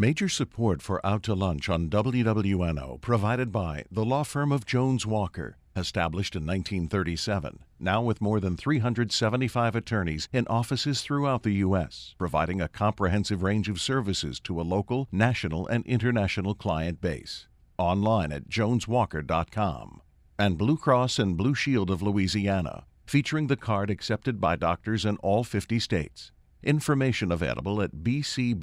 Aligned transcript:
Major 0.00 0.30
support 0.30 0.80
for 0.80 1.04
Out 1.06 1.22
to 1.24 1.34
Lunch 1.34 1.68
on 1.68 1.90
WWNO 1.90 3.02
provided 3.02 3.52
by 3.52 3.84
the 3.92 4.02
law 4.02 4.22
firm 4.22 4.50
of 4.50 4.64
Jones 4.64 5.04
Walker, 5.04 5.58
established 5.76 6.34
in 6.34 6.46
1937, 6.46 7.58
now 7.78 8.00
with 8.00 8.22
more 8.22 8.40
than 8.40 8.56
375 8.56 9.76
attorneys 9.76 10.26
in 10.32 10.46
offices 10.46 11.02
throughout 11.02 11.42
the 11.42 11.52
U.S., 11.66 12.14
providing 12.16 12.62
a 12.62 12.68
comprehensive 12.68 13.42
range 13.42 13.68
of 13.68 13.78
services 13.78 14.40
to 14.40 14.58
a 14.58 14.62
local, 14.62 15.06
national, 15.12 15.66
and 15.66 15.84
international 15.84 16.54
client 16.54 17.02
base. 17.02 17.46
Online 17.76 18.32
at 18.32 18.48
joneswalker.com. 18.48 20.00
And 20.38 20.56
Blue 20.56 20.78
Cross 20.78 21.18
and 21.18 21.36
Blue 21.36 21.54
Shield 21.54 21.90
of 21.90 22.00
Louisiana, 22.00 22.86
featuring 23.04 23.48
the 23.48 23.56
card 23.58 23.90
accepted 23.90 24.40
by 24.40 24.56
doctors 24.56 25.04
in 25.04 25.18
all 25.18 25.44
50 25.44 25.78
states. 25.78 26.32
Information 26.62 27.32
available 27.32 27.80
at 27.80 27.96
bcbsla.com 27.96 28.54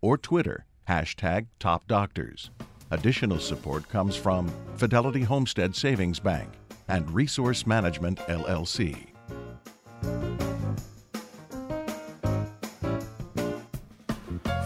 or 0.00 0.16
Twitter, 0.16 0.64
hashtag 0.88 1.46
TopDoctors. 1.60 2.50
Additional 2.90 3.38
support 3.38 3.88
comes 3.88 4.16
from 4.16 4.50
Fidelity 4.76 5.22
Homestead 5.22 5.76
Savings 5.76 6.18
Bank 6.18 6.48
and 6.88 7.10
Resource 7.10 7.66
Management 7.66 8.18
LLC. 8.20 9.08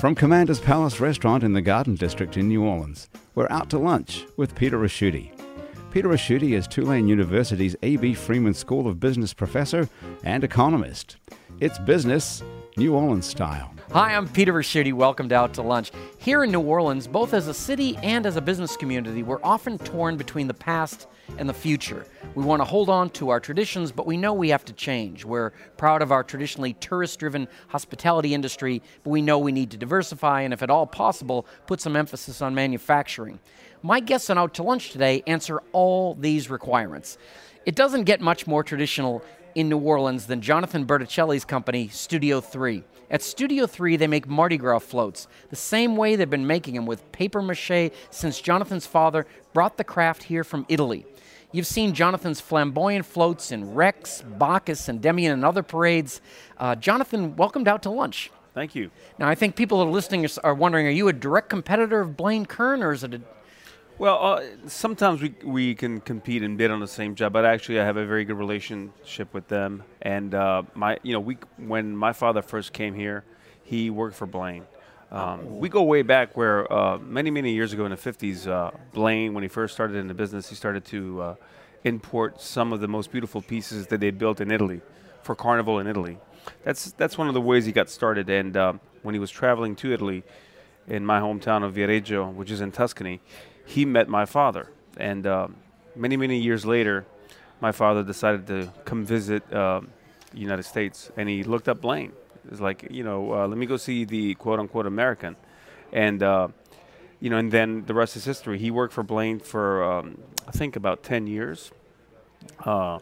From 0.01 0.15
Commander's 0.17 0.61
Palace 0.61 0.99
Restaurant 1.01 1.45
in 1.45 1.53
the 1.53 1.63
Garden 1.63 1.95
District 1.95 2.37
in 2.37 2.49
New 2.49 2.65
Orleans, 2.65 3.09
we're 3.35 3.51
out 3.51 3.71
to 3.71 3.79
lunch 3.79 4.27
with 4.37 4.55
Peter 4.55 4.79
Ricchiuti. 4.79 5.31
Peter 5.93 6.09
Ricchiuti 6.09 6.57
is 6.57 6.67
Tulane 6.67 7.07
University's 7.07 7.77
A.B. 7.83 8.15
Freeman 8.15 8.55
School 8.55 8.89
of 8.89 8.99
Business 8.99 9.33
professor 9.33 9.89
and 10.25 10.43
economist. 10.43 11.19
It's 11.63 11.79
business, 11.79 12.43
New 12.77 12.93
Orleans 12.93 13.25
style. 13.25 13.73
Hi, 13.93 14.17
I'm 14.17 14.27
Peter 14.27 14.53
Ricchiuti. 14.53 14.93
Welcome 14.93 15.29
to 15.29 15.37
Out 15.37 15.55
to 15.55 15.63
Lunch. 15.63 15.93
Here 16.19 16.43
in 16.43 16.51
New 16.51 16.61
Orleans, 16.61 17.07
both 17.07 17.33
as 17.33 17.47
a 17.47 17.55
city 17.55 17.97
and 17.99 18.27
as 18.27 18.35
a 18.35 18.41
business 18.41 18.77
community, 18.77 19.23
we're 19.23 19.39
often 19.45 19.79
torn 19.79 20.17
between 20.17 20.49
the 20.49 20.55
past 20.55 21.07
and 21.39 21.49
the 21.49 21.55
future. 21.55 22.05
We 22.35 22.43
want 22.43 22.63
to 22.63 22.65
hold 22.65 22.89
on 22.89 23.11
to 23.11 23.29
our 23.29 23.39
traditions, 23.39 23.93
but 23.93 24.07
we 24.07 24.17
know 24.17 24.33
we 24.33 24.49
have 24.49 24.65
to 24.65 24.73
change. 24.73 25.25
We're 25.25 25.51
proud 25.77 26.03
of 26.03 26.11
our 26.11 26.25
traditionally 26.25 26.73
tourist 26.73 27.21
driven 27.21 27.47
hospitality 27.69 28.35
industry, 28.35 28.83
but 29.05 29.11
we 29.11 29.23
know 29.23 29.39
we 29.39 29.53
need 29.53 29.71
to 29.71 29.77
diversify 29.77 30.41
and, 30.41 30.53
if 30.53 30.65
at 30.65 30.71
all 30.71 30.89
possible, 30.89 31.47
put 31.69 31.81
some 31.81 31.95
emphasis 31.95 32.43
on 32.43 32.57
manufacturing. 32.57 33.39
My 33.85 34.01
guests 34.01 34.31
on 34.31 34.37
Out 34.37 34.55
to 34.55 34.65
Lunch 34.65 34.91
today 34.91 35.23
answer 35.29 35.63
all 35.71 36.17
these 36.17 36.51
requirements. 36.51 37.19
It 37.65 37.77
doesn't 37.77 38.03
get 38.03 38.21
much 38.21 38.49
more 38.49 38.65
traditional 38.65 39.23
in 39.55 39.69
New 39.69 39.79
Orleans 39.79 40.27
than 40.27 40.41
Jonathan 40.41 40.87
Bertuccelli's 40.87 41.45
company, 41.45 41.89
Studio 41.89 42.41
3. 42.41 42.85
At 43.11 43.23
Studio 43.23 43.67
3, 43.67 43.97
they 43.97 44.07
make 44.07 44.27
Mardi 44.27 44.57
Gras 44.57 44.81
floats, 44.81 45.29
the 45.51 45.57
same 45.57 45.97
way 45.97 46.17
they've 46.17 46.29
been 46.29 46.47
making 46.47 46.75
them 46.75 46.87
with 46.87 47.13
paper 47.13 47.43
mache 47.43 47.91
since 48.11 48.41
Jonathan's 48.41 48.87
father 48.87 49.27
brought 49.53 49.77
the 49.77 49.85
craft 49.85 50.25
here 50.25 50.45
from 50.45 50.65
Italy. 50.69 51.05
You've 51.53 51.67
seen 51.67 51.93
Jonathan's 51.93 52.41
flamboyant 52.41 53.05
floats 53.05 53.53
in 53.53 53.75
Rex, 53.75 54.23
Bacchus, 54.23 54.89
and 54.89 54.97
Endymion, 54.97 55.33
and 55.33 55.45
other 55.45 55.63
parades. 55.63 56.23
Uh, 56.57 56.75
Jonathan, 56.75 57.37
welcomed 57.37 57.69
out 57.69 57.83
to 57.83 57.91
lunch. 57.91 58.31
Thank 58.55 58.75
you. 58.75 58.91
Now, 59.19 59.29
I 59.29 59.35
think 59.35 59.57
people 59.57 59.79
that 59.79 59.87
are 59.87 59.91
listening 59.91 60.27
are 60.43 60.55
wondering 60.55 60.87
are 60.87 60.91
you 60.91 61.09
a 61.09 61.13
direct 61.13 61.51
competitor 61.51 62.01
of 62.01 62.17
Blaine 62.17 62.47
Kern, 62.47 62.83
or 62.83 62.93
is 62.93 63.05
it 63.05 63.15
a 63.15 63.21
well, 63.99 64.19
uh, 64.23 64.43
sometimes 64.67 65.23
we 65.23 65.35
we 65.45 65.75
can 65.75 66.01
compete 66.01 66.43
and 66.43 66.57
bid 66.57 66.71
on 66.71 66.81
the 66.81 66.89
same 66.89 67.15
job, 67.15 67.33
but 67.33 67.45
actually 67.45 67.81
I 67.81 67.85
have 67.85 67.97
a 67.97 68.07
very 68.07 68.25
good 68.25 68.39
relationship 68.39 69.33
with 69.35 69.49
them. 69.49 69.83
And 70.01 70.35
uh, 70.35 70.63
my, 70.75 70.99
you 71.03 71.13
know, 71.13 71.21
we 71.21 71.37
when 71.57 71.97
my 71.97 72.13
father 72.13 72.43
first 72.43 72.73
came 72.73 72.95
here, 72.95 73.25
he 73.63 73.91
worked 73.91 74.17
for 74.17 74.27
Blaine. 74.27 74.65
Um, 75.11 75.59
we 75.59 75.69
go 75.69 75.83
way 75.83 76.01
back 76.01 76.37
where 76.37 76.73
uh, 76.73 76.99
many 76.99 77.31
many 77.31 77.53
years 77.53 77.73
ago 77.73 77.85
in 77.85 77.91
the 77.91 77.97
50s, 77.97 78.47
uh, 78.47 78.71
Blaine, 78.93 79.35
when 79.35 79.43
he 79.43 79.49
first 79.49 79.75
started 79.75 79.97
in 79.97 80.09
the 80.09 80.15
business, 80.15 80.49
he 80.49 80.55
started 80.55 80.85
to 80.87 81.21
uh, 81.21 81.35
import 81.85 82.41
some 82.41 82.73
of 82.73 82.81
the 82.81 82.89
most 82.89 83.13
beautiful 83.13 83.43
pieces 83.43 83.87
that 83.89 84.01
they 84.01 84.11
built 84.11 84.41
in 84.41 84.51
Italy 84.51 84.81
for 85.23 85.35
Carnival 85.35 85.79
in 85.79 85.87
Italy. 85.87 86.19
That's 86.65 86.93
that's 86.93 87.19
one 87.19 87.29
of 87.29 87.35
the 87.35 87.41
ways 87.41 87.67
he 87.67 87.73
got 87.73 87.91
started. 87.91 88.31
And 88.31 88.57
um, 88.57 88.81
when 89.03 89.15
he 89.15 89.19
was 89.19 89.31
traveling 89.31 89.77
to 89.77 89.93
Italy, 89.93 90.25
in 90.89 91.05
my 91.07 91.21
hometown 91.21 91.63
of 91.63 91.75
Viareggio, 91.75 92.33
which 92.33 92.51
is 92.51 92.61
in 92.61 92.73
Tuscany 92.73 93.21
he 93.67 93.85
met 93.85 94.09
my 94.09 94.25
father. 94.25 94.71
And 94.97 95.27
uh, 95.27 95.49
many, 95.97 96.17
many 96.17 96.39
years 96.39 96.65
later, 96.65 97.07
my 97.61 97.73
father 97.73 98.03
decided 98.03 98.47
to 98.49 98.73
come 98.85 99.05
visit 99.05 99.51
uh, 99.53 99.81
United 100.35 100.65
States, 100.65 101.11
and 101.17 101.29
he 101.29 101.43
looked 101.45 101.69
up 101.69 101.81
Blaine. 101.81 102.13
It's 102.51 102.61
like, 102.61 102.89
you 102.91 103.05
know, 103.05 103.33
uh, 103.33 103.47
let 103.47 103.57
me 103.57 103.67
go 103.67 103.77
see 103.77 104.05
the 104.05 104.35
quote 104.35 104.59
unquote 104.59 104.87
American. 104.87 105.37
And, 105.93 106.23
uh, 106.23 106.49
you 107.21 107.31
know, 107.31 107.37
and 107.37 107.53
then 107.53 107.85
the 107.87 107.95
rest 107.95 108.17
is 108.17 108.25
history. 108.25 108.59
He 108.59 108.71
worked 108.71 108.93
for 108.93 109.05
Blaine 109.05 109.39
for, 109.39 109.85
um, 109.85 110.19
I 110.49 110.51
think, 110.51 110.75
about 110.75 111.05
10 111.05 111.27
years. 111.27 111.71
Uh, 112.65 112.99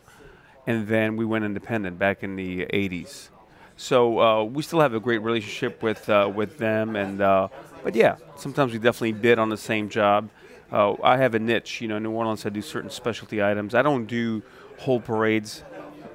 and 0.67 0.87
then 0.89 1.17
we 1.17 1.25
went 1.25 1.45
independent 1.45 1.99
back 1.99 2.23
in 2.23 2.37
the 2.37 2.67
80s. 2.67 3.31
So 3.79 4.21
uh, 4.21 4.45
we 4.45 4.63
still 4.63 4.81
have 4.81 4.93
a 4.93 5.01
great 5.01 5.23
relationship 5.23 5.83
with, 5.83 6.07
uh, 6.11 6.31
with 6.33 6.59
them. 6.59 6.97
And, 6.97 7.19
but 7.19 7.95
yeah, 7.95 8.17
sometimes 8.37 8.73
we 8.73 8.79
definitely 8.79 9.13
bid 9.13 9.39
on 9.39 9.49
the 9.49 9.57
same 9.57 9.89
job 9.89 10.29
uh, 10.73 10.95
I 11.03 11.17
have 11.17 11.35
a 11.35 11.39
niche. 11.39 11.81
You 11.81 11.89
know, 11.89 11.97
in 11.97 12.03
New 12.03 12.13
Orleans, 12.13 12.47
I 12.47 12.51
do 12.51 12.63
certain 12.63 12.91
specialty 12.91 13.43
items. 13.43 13.75
I 13.75 13.83
don't 13.83 14.07
do 14.07 14.43
whole 14.79 15.01
parades 15.01 15.63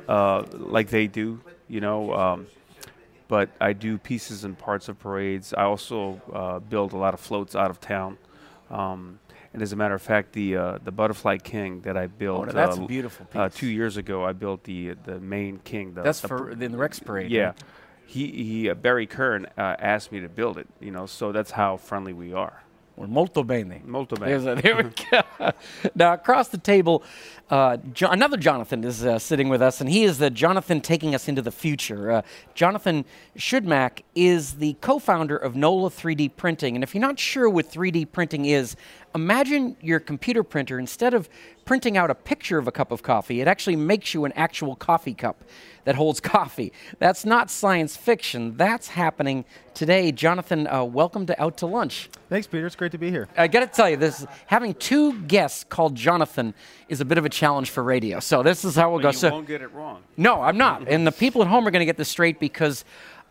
uh, 0.07 0.43
like 0.53 0.89
they 0.89 1.07
do. 1.07 1.41
You 1.67 1.81
know, 1.81 2.13
um, 2.13 2.47
but 3.27 3.49
I 3.59 3.73
do 3.73 3.97
pieces 3.97 4.43
and 4.43 4.57
parts 4.57 4.87
of 4.87 4.99
parades. 4.99 5.53
I 5.53 5.63
also 5.63 6.21
uh, 6.31 6.59
build 6.59 6.93
a 6.93 6.97
lot 6.97 7.13
of 7.13 7.19
floats 7.19 7.55
out 7.55 7.69
of 7.69 7.79
town. 7.79 8.17
Um, 8.69 9.19
and 9.53 9.61
as 9.61 9.71
a 9.71 9.75
matter 9.75 9.95
of 9.95 10.01
fact, 10.01 10.33
the 10.33 10.57
uh, 10.57 10.77
the 10.83 10.91
Butterfly 10.91 11.37
King 11.37 11.81
that 11.81 11.95
I 11.95 12.07
built 12.07 12.49
oh, 12.49 12.51
that's 12.51 12.77
uh, 12.77 12.85
beautiful 12.85 13.25
uh, 13.33 13.49
two 13.49 13.67
years 13.67 13.95
ago, 13.97 14.23
I 14.23 14.33
built 14.33 14.63
the 14.63 14.95
the 15.05 15.19
main 15.19 15.59
king. 15.63 15.93
The, 15.93 16.01
that's 16.01 16.19
the 16.19 16.27
for 16.27 16.51
in 16.51 16.71
the 16.71 16.77
Rex 16.77 16.99
Parade. 16.99 17.31
Yeah, 17.31 17.45
right? 17.45 17.63
he 18.05 18.27
he 18.31 18.73
Barry 18.73 19.07
Kern 19.07 19.47
asked 19.57 20.11
me 20.11 20.19
to 20.19 20.29
build 20.29 20.57
it. 20.57 20.67
You 20.81 20.91
know, 20.91 21.05
so 21.05 21.31
that's 21.31 21.51
how 21.51 21.77
friendly 21.77 22.11
we 22.11 22.33
are. 22.33 22.64
Well, 22.95 23.09
molto 23.09 23.43
bene. 23.43 23.81
Molto 23.83 24.15
bene. 24.15 24.51
A, 24.51 24.55
there 24.55 24.75
we 24.77 24.83
go. 25.11 25.51
now, 25.95 26.13
across 26.13 26.47
the 26.47 26.57
table, 26.57 27.03
uh, 27.49 27.77
jo- 27.93 28.07
another 28.09 28.37
Jonathan 28.37 28.85
is 28.85 29.05
uh, 29.05 29.19
sitting 29.19 29.49
with 29.49 29.61
us, 29.61 29.81
and 29.81 29.89
he 29.89 30.05
is 30.05 30.17
the 30.17 30.29
Jonathan 30.29 30.79
taking 30.79 31.13
us 31.13 31.27
into 31.27 31.41
the 31.41 31.51
future. 31.51 32.11
Uh, 32.11 32.21
Jonathan 32.53 33.03
Schudmack 33.37 34.03
is 34.15 34.53
the 34.53 34.73
co 34.79 34.97
founder 34.97 35.35
of 35.35 35.55
NOLA 35.55 35.89
3D 35.89 36.35
Printing. 36.37 36.75
And 36.75 36.83
if 36.83 36.95
you're 36.95 37.01
not 37.01 37.19
sure 37.19 37.49
what 37.49 37.69
3D 37.69 38.11
printing 38.11 38.45
is, 38.45 38.77
imagine 39.13 39.75
your 39.81 39.99
computer 39.99 40.41
printer, 40.41 40.79
instead 40.79 41.13
of 41.13 41.29
printing 41.65 41.97
out 41.97 42.09
a 42.09 42.15
picture 42.15 42.57
of 42.57 42.67
a 42.67 42.71
cup 42.71 42.91
of 42.91 43.03
coffee, 43.03 43.41
it 43.41 43.47
actually 43.47 43.75
makes 43.75 44.13
you 44.13 44.23
an 44.23 44.31
actual 44.33 44.75
coffee 44.75 45.13
cup 45.13 45.43
that 45.83 45.95
holds 45.95 46.19
coffee. 46.21 46.71
That's 46.99 47.25
not 47.25 47.51
science 47.51 47.97
fiction. 47.97 48.55
That's 48.55 48.87
happening 48.87 49.43
today. 49.73 50.11
Jonathan, 50.11 50.67
uh, 50.67 50.83
welcome 50.83 51.25
to 51.25 51.41
Out 51.41 51.57
to 51.57 51.65
Lunch. 51.65 52.09
Thanks, 52.29 52.47
Peter. 52.47 52.65
It's 52.65 52.75
great 52.75 52.93
to 52.93 52.97
be 52.97 53.11
here. 53.11 53.27
I 53.37 53.47
got 53.47 53.59
to 53.59 53.67
tell 53.67 53.89
you, 53.89 53.97
this 53.97 54.25
having 54.47 54.73
two 54.75 55.21
guests 55.23 55.63
called 55.63 55.95
Jonathan 55.95 56.53
is 56.87 57.01
a 57.01 57.05
bit 57.05 57.17
of 57.17 57.25
a 57.25 57.29
challenge 57.29 57.69
for 57.69 57.83
radio. 57.83 58.19
So 58.19 58.43
this 58.43 58.63
is 58.63 58.75
how 58.75 58.91
we'll 58.91 58.99
but 58.99 59.03
go. 59.03 59.09
You 59.09 59.17
so 59.17 59.31
won't 59.31 59.47
get 59.47 59.61
it 59.61 59.71
wrong. 59.73 60.03
No, 60.17 60.41
I'm 60.41 60.57
not. 60.57 60.87
and 60.87 61.05
the 61.05 61.11
people 61.11 61.41
at 61.41 61.47
home 61.47 61.67
are 61.67 61.71
going 61.71 61.81
to 61.81 61.85
get 61.85 61.97
this 61.97 62.09
straight 62.09 62.39
because 62.39 62.85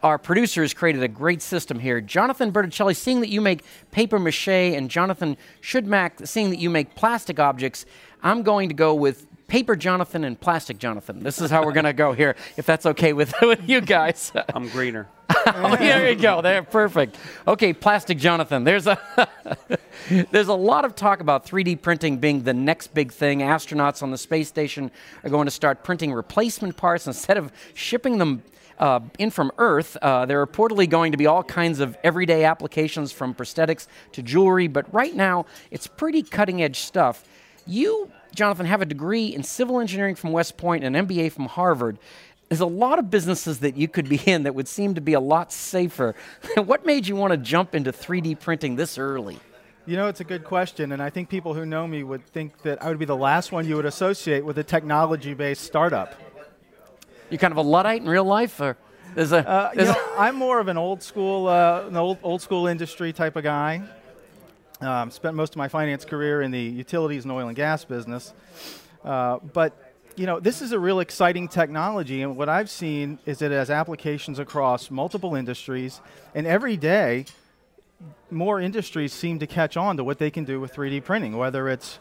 our 0.04 0.19
producer 0.19 0.60
has 0.60 0.75
created 0.75 1.03
a 1.03 1.09
great 1.09 1.41
system 1.41 1.78
here. 1.78 1.98
Jonathan 1.98 2.53
Bertuccelli, 2.53 2.94
seeing 2.94 3.20
that 3.20 3.31
you 3.31 3.41
make 3.41 3.65
paper 3.91 4.19
mache, 4.19 4.48
and 4.48 4.91
Jonathan 4.91 5.38
Schudmack, 5.62 6.28
seeing 6.28 6.50
that 6.50 6.59
you 6.59 6.69
make 6.69 6.94
plastic 6.94 7.41
objects, 7.41 7.87
I'm 8.22 8.43
going 8.43 8.69
to 8.69 8.75
go 8.75 8.94
with 8.94 9.26
paper 9.48 9.75
Jonathan 9.75 10.25
and 10.25 10.38
plastic 10.38 10.78
Jonathan. 10.78 11.22
This 11.22 11.41
is 11.41 11.50
how 11.50 11.64
we're 11.64 11.72
going 11.72 11.84
to 11.84 11.94
go 11.94 12.12
here, 12.12 12.37
if 12.59 12.66
that's 12.66 12.84
okay 12.84 13.14
with, 13.14 13.34
with 13.43 13.66
you 13.66 13.81
guys. 13.81 14.31
I'm 14.54 14.69
greener. 14.69 15.09
oh, 15.47 15.75
there 15.76 16.10
you 16.10 16.16
go. 16.16 16.43
There, 16.43 16.62
perfect. 16.62 17.16
Okay, 17.48 17.72
plastic 17.72 18.19
Jonathan. 18.19 18.62
There's 18.62 18.87
a 18.87 18.99
there's 20.31 20.49
a 20.49 20.55
lot 20.55 20.84
of 20.84 20.94
talk 20.94 21.20
about 21.20 21.46
3D 21.46 21.81
printing 21.81 22.19
being 22.19 22.43
the 22.43 22.52
next 22.52 22.93
big 22.93 23.11
thing. 23.11 23.40
Astronauts 23.40 24.02
on 24.02 24.11
the 24.11 24.19
space 24.19 24.49
station 24.49 24.90
are 25.23 25.31
going 25.31 25.46
to 25.46 25.50
start 25.50 25.82
printing 25.82 26.12
replacement 26.12 26.76
parts 26.76 27.06
instead 27.06 27.38
of 27.38 27.50
shipping 27.73 28.19
them 28.19 28.43
uh, 28.79 29.00
in 29.19 29.31
from 29.31 29.50
Earth. 29.59 29.97
Uh, 30.00 30.26
there 30.26 30.41
are 30.41 30.47
reportedly 30.47 30.88
going 30.88 31.12
to 31.12 31.19
be 31.19 31.26
all 31.26 31.43
kinds 31.43 31.81
of 31.81 31.97
everyday 32.03 32.44
applications 32.44 33.12
from 33.12 33.35
prosthetics 33.35 33.87
to 34.12 34.23
jewelry, 34.23 34.69
but 34.69 34.93
right 34.93 35.15
now 35.15 35.47
it's 35.71 35.87
pretty 35.87 36.23
cutting 36.23 36.62
edge 36.62 36.81
stuff. 36.81 37.25
You, 37.67 38.11
Jonathan, 38.35 38.67
have 38.67 38.82
a 38.82 38.87
degree 38.87 39.35
in 39.35 39.43
civil 39.43 39.81
engineering 39.81 40.15
from 40.15 40.32
West 40.32 40.56
Point 40.56 40.85
and 40.85 40.97
an 40.97 41.06
MBA 41.06 41.32
from 41.32 41.47
Harvard. 41.47 41.99
There's 42.49 42.61
a 42.61 42.67
lot 42.67 42.99
of 42.99 43.11
businesses 43.11 43.61
that 43.61 43.76
you 43.76 43.88
could 43.88 44.09
be 44.09 44.21
in 44.26 44.43
that 44.43 44.55
would 44.55 44.69
seem 44.69 44.94
to 44.94 45.00
be 45.00 45.15
a 45.15 45.21
lot 45.21 45.50
safer. 45.50 46.15
what 46.56 46.85
made 46.85 47.06
you 47.06 47.17
want 47.17 47.31
to 47.32 47.37
jump 47.37 47.75
into 47.75 47.91
3D 47.91 48.38
printing 48.38 48.76
this 48.76 48.99
early? 48.99 49.38
You 49.87 49.97
know, 49.97 50.09
it's 50.09 50.21
a 50.21 50.25
good 50.25 50.44
question, 50.44 50.93
and 50.93 51.03
I 51.03 51.11
think 51.11 51.29
people 51.29 51.53
who 51.53 51.67
know 51.67 51.87
me 51.87 52.03
would 52.05 52.26
think 52.26 52.62
that 52.62 52.82
I 52.82 52.88
would 52.88 52.99
be 52.99 53.05
the 53.05 53.17
last 53.17 53.53
one 53.53 53.67
you 53.67 53.76
would 53.76 53.85
associate 53.85 54.43
with 54.43 54.56
a 54.59 54.65
technology 54.65 55.35
based 55.35 55.62
startup. 55.62 56.15
You 57.31 57.38
kind 57.38 57.53
of 57.53 57.59
a 57.59 57.62
Luddite 57.62 58.03
in 58.03 58.09
real 58.09 58.25
life? 58.25 58.61
Or? 58.61 58.76
There's 59.15 59.32
a. 59.32 59.49
Uh, 59.49 59.71
you 59.73 59.76
there's 59.76 59.94
know, 59.94 60.03
I'm 60.19 60.37
more 60.37 60.61
of 60.61 60.69
an 60.69 60.76
old 60.76 61.03
school, 61.03 61.47
uh, 61.47 61.87
an 61.87 61.97
old, 61.97 62.19
old 62.23 62.43
school 62.43 62.67
industry 62.67 63.12
type 63.12 63.37
of 63.37 63.44
guy. 63.44 63.82
Um, 64.81 65.11
spent 65.11 65.35
most 65.35 65.53
of 65.53 65.56
my 65.56 65.69
finance 65.69 66.05
career 66.05 66.43
in 66.43 66.50
the 66.50 66.61
utilities 66.61 67.25
and 67.25 67.32
oil 67.32 67.47
and 67.47 67.56
gas 67.56 67.85
business. 67.85 68.35
Uh, 69.05 69.38
but 69.38 69.94
you 70.17 70.26
know, 70.26 70.38
this 70.41 70.62
is 70.62 70.73
a 70.73 70.79
real 70.79 71.00
exciting 71.00 71.49
technology, 71.49 72.23
and 72.23 72.37
what 72.37 72.49
I've 72.49 72.71
seen 72.71 73.19
is 73.26 73.43
it 73.43 73.50
has 73.50 73.71
applications 73.71 74.38
across 74.38 74.91
multiple 74.91 75.35
industries, 75.35 76.00
and 76.35 76.47
every 76.47 76.76
day, 76.76 77.26
more 78.31 78.61
industries 78.61 79.12
seem 79.12 79.38
to 79.41 79.47
catch 79.47 79.76
on 79.76 79.97
to 79.97 80.05
what 80.05 80.19
they 80.19 80.31
can 80.31 80.44
do 80.44 80.61
with 80.61 80.75
3D 80.75 81.03
printing, 81.05 81.37
whether 81.37 81.69
it's 81.69 81.99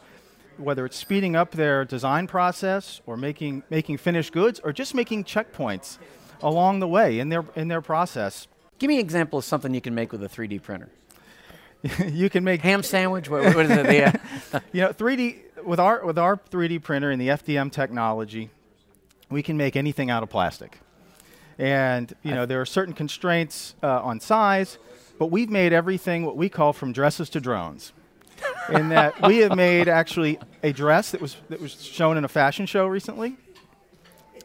whether 0.58 0.86
it's 0.86 0.98
speeding 0.98 1.36
up 1.36 1.52
their 1.52 1.86
design 1.86 2.28
process 2.28 3.02
or 3.06 3.18
making 3.18 3.64
making 3.70 3.98
finished 3.98 4.32
goods 4.32 4.60
or 4.64 4.74
just 4.74 4.94
making 4.94 5.24
checkpoints 5.24 5.98
along 6.42 6.80
the 6.80 6.88
way 6.88 7.20
in 7.20 7.30
their 7.30 7.46
in 7.56 7.68
their 7.68 7.82
process. 7.82 8.48
Give 8.80 8.88
me 8.88 8.96
an 8.96 9.02
example 9.02 9.40
of 9.40 9.46
something 9.46 9.74
you 9.74 9.82
can 9.82 9.96
make 9.96 10.12
with 10.12 10.24
a 10.24 10.30
3D 10.30 10.62
printer. 10.62 10.90
you 12.08 12.30
can 12.30 12.44
make 12.44 12.62
Ham 12.62 12.84
sandwich. 12.84 13.30
What, 13.30 13.56
what 13.56 13.66
is 13.66 13.72
it? 13.72 14.16
Uh, 14.54 14.60
you 14.72 14.82
know 14.82 14.90
3D 14.90 15.64
with 15.64 15.80
our 15.80 16.06
with 16.06 16.18
our 16.18 16.38
3D 16.38 16.82
printer 16.82 17.12
and 17.12 17.22
the 17.22 17.30
FDM 17.30 17.72
technology, 17.72 18.50
we 19.30 19.44
can 19.44 19.58
make 19.58 19.76
anything 19.76 20.10
out 20.10 20.24
of 20.24 20.30
plastic. 20.30 20.80
And 21.58 22.14
you 22.24 22.34
know 22.34 22.46
there 22.46 22.62
are 22.62 22.66
certain 22.66 22.94
constraints 22.94 23.76
uh, 23.84 24.02
on 24.02 24.20
size, 24.20 24.78
but 25.20 25.28
we've 25.28 25.50
made 25.50 25.74
everything 25.74 26.26
what 26.26 26.38
we 26.38 26.50
call 26.50 26.74
from 26.74 26.94
dresses 26.94 27.30
to 27.32 27.40
drones. 27.40 27.94
In 28.70 28.90
that 28.90 29.22
we 29.28 29.38
have 29.40 29.56
made 29.56 29.88
actually 29.88 30.40
a 30.62 30.72
dress 30.72 31.12
that 31.12 31.22
was 31.22 31.38
that 31.50 31.60
was 31.60 31.82
shown 31.84 32.18
in 32.18 32.26
a 32.26 32.28
fashion 32.28 32.66
show 32.66 32.88
recently, 32.88 33.36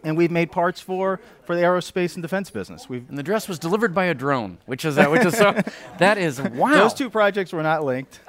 and 0.05 0.17
we've 0.17 0.31
made 0.31 0.50
parts 0.50 0.81
for 0.81 1.20
for 1.44 1.56
the 1.56 1.62
aerospace 1.62 2.15
and 2.15 2.23
defense 2.23 2.50
business. 2.50 2.88
We've 2.88 3.09
and 3.09 3.19
the 3.19 3.23
dress 3.23 3.49
was 3.49 3.59
delivered 3.59 3.94
by 3.94 4.06
a 4.06 4.15
drone, 4.15 4.59
which 4.67 4.85
is 4.85 4.99
uh, 4.99 5.06
which 5.06 5.25
is 5.25 5.37
so. 5.37 5.61
that 5.99 6.19
is 6.19 6.41
wow. 6.41 6.73
those 6.73 6.94
two 6.94 7.11
projects 7.11 7.53
were 7.53 7.62
not 7.62 7.85
linked. 7.85 8.20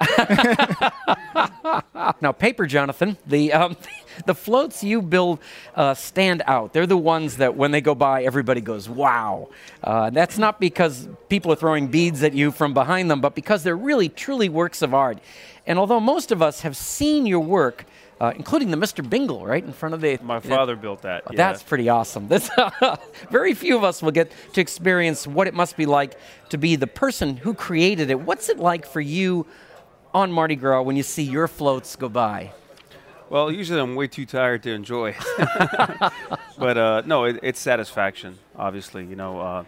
Now, 2.20 2.32
paper, 2.32 2.66
Jonathan, 2.66 3.16
the 3.26 3.52
um, 3.52 3.76
the 4.26 4.34
floats 4.34 4.82
you 4.84 5.00
build 5.00 5.40
uh, 5.74 5.94
stand 5.94 6.42
out. 6.46 6.72
They're 6.72 6.86
the 6.86 6.96
ones 6.96 7.38
that 7.38 7.56
when 7.56 7.70
they 7.70 7.80
go 7.80 7.94
by, 7.94 8.24
everybody 8.24 8.60
goes, 8.60 8.88
"Wow!" 8.88 9.48
Uh, 9.82 10.10
that's 10.10 10.38
not 10.38 10.60
because 10.60 11.08
people 11.28 11.52
are 11.52 11.56
throwing 11.56 11.88
beads 11.88 12.22
at 12.22 12.34
you 12.34 12.50
from 12.50 12.74
behind 12.74 13.10
them, 13.10 13.20
but 13.20 13.34
because 13.34 13.62
they're 13.62 13.76
really, 13.76 14.08
truly 14.08 14.48
works 14.48 14.82
of 14.82 14.92
art. 14.94 15.18
And 15.66 15.78
although 15.78 16.00
most 16.00 16.32
of 16.32 16.42
us 16.42 16.62
have 16.62 16.76
seen 16.76 17.26
your 17.26 17.40
work, 17.40 17.86
uh, 18.20 18.32
including 18.36 18.70
the 18.70 18.76
Mr. 18.76 19.08
Bingle, 19.08 19.46
right 19.46 19.64
in 19.64 19.72
front 19.72 19.94
of 19.94 20.00
the. 20.00 20.18
My 20.22 20.40
father 20.40 20.76
built 20.76 21.02
that. 21.02 21.22
Oh, 21.26 21.30
yeah. 21.32 21.36
That's 21.36 21.62
pretty 21.62 21.88
awesome. 21.88 22.28
This, 22.28 22.50
very 23.30 23.54
few 23.54 23.76
of 23.76 23.84
us 23.84 24.02
will 24.02 24.10
get 24.10 24.32
to 24.52 24.60
experience 24.60 25.26
what 25.26 25.46
it 25.46 25.54
must 25.54 25.76
be 25.76 25.86
like 25.86 26.18
to 26.50 26.58
be 26.58 26.76
the 26.76 26.86
person 26.86 27.36
who 27.36 27.54
created 27.54 28.10
it. 28.10 28.20
What's 28.20 28.48
it 28.48 28.58
like 28.58 28.86
for 28.86 29.00
you 29.00 29.46
on 30.12 30.32
Mardi 30.32 30.56
Gras 30.56 30.82
when 30.82 30.96
you 30.96 31.02
see 31.02 31.22
your 31.22 31.48
floats 31.48 31.96
go 31.96 32.08
by? 32.08 32.52
Well, 33.30 33.52
usually 33.52 33.80
I'm 33.80 33.94
way 33.94 34.08
too 34.08 34.26
tired 34.26 34.64
to 34.64 34.70
enjoy. 34.72 35.14
It. 35.16 36.12
But 36.58 36.76
uh, 36.76 37.02
no, 37.06 37.24
it, 37.24 37.40
it's 37.42 37.58
satisfaction. 37.58 38.38
Obviously, 38.54 39.06
you 39.06 39.16
know, 39.16 39.40
uh, 39.40 39.64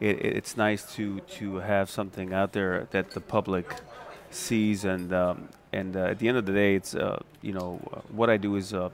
it, 0.00 0.18
it's 0.18 0.56
nice 0.56 0.92
to 0.96 1.20
to 1.20 1.56
have 1.56 1.88
something 1.88 2.32
out 2.32 2.52
there 2.52 2.88
that 2.90 3.12
the 3.12 3.20
public 3.20 3.66
sees, 4.34 4.84
and 4.84 5.12
um, 5.12 5.48
and 5.72 5.96
uh, 5.96 6.00
at 6.00 6.18
the 6.18 6.28
end 6.28 6.38
of 6.38 6.46
the 6.46 6.52
day, 6.52 6.74
it's 6.74 6.94
uh, 6.94 7.20
you 7.40 7.52
know 7.52 7.76
what 8.10 8.30
I 8.30 8.36
do 8.36 8.56
is 8.56 8.74
uh, 8.74 8.90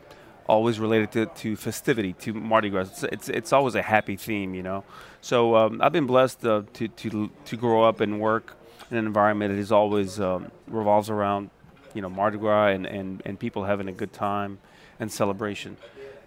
always 0.47 0.81
related 0.81 1.13
to, 1.13 1.27
to 1.27 1.57
festivity, 1.57 2.15
to 2.15 2.33
Mardi 2.33 2.71
Gras. 2.71 2.89
It's, 2.89 3.03
it's 3.05 3.29
it's 3.29 3.53
always 3.53 3.75
a 3.75 3.83
happy 3.83 4.17
theme, 4.17 4.55
you 4.55 4.63
know. 4.63 4.85
So 5.21 5.57
um, 5.57 5.81
I've 5.83 5.93
been 5.93 6.07
blessed 6.07 6.45
uh, 6.45 6.63
to 6.75 6.89
to 6.89 7.31
to 7.45 7.57
grow 7.57 7.85
up 7.85 8.01
and 8.01 8.21
work 8.21 8.57
in 8.91 8.97
an 8.97 9.07
environment 9.07 9.55
that 9.55 9.61
is 9.61 9.73
always 9.73 10.19
um, 10.19 10.51
revolves 10.67 11.11
around 11.11 11.51
you 11.95 12.03
know 12.03 12.09
Mardi 12.09 12.39
Gras 12.39 12.69
and, 12.69 12.87
and, 12.87 13.23
and 13.25 13.39
people 13.39 13.65
having 13.65 13.89
a 13.89 13.93
good 13.93 14.13
time 14.13 14.59
and 15.01 15.11
celebration. 15.11 15.77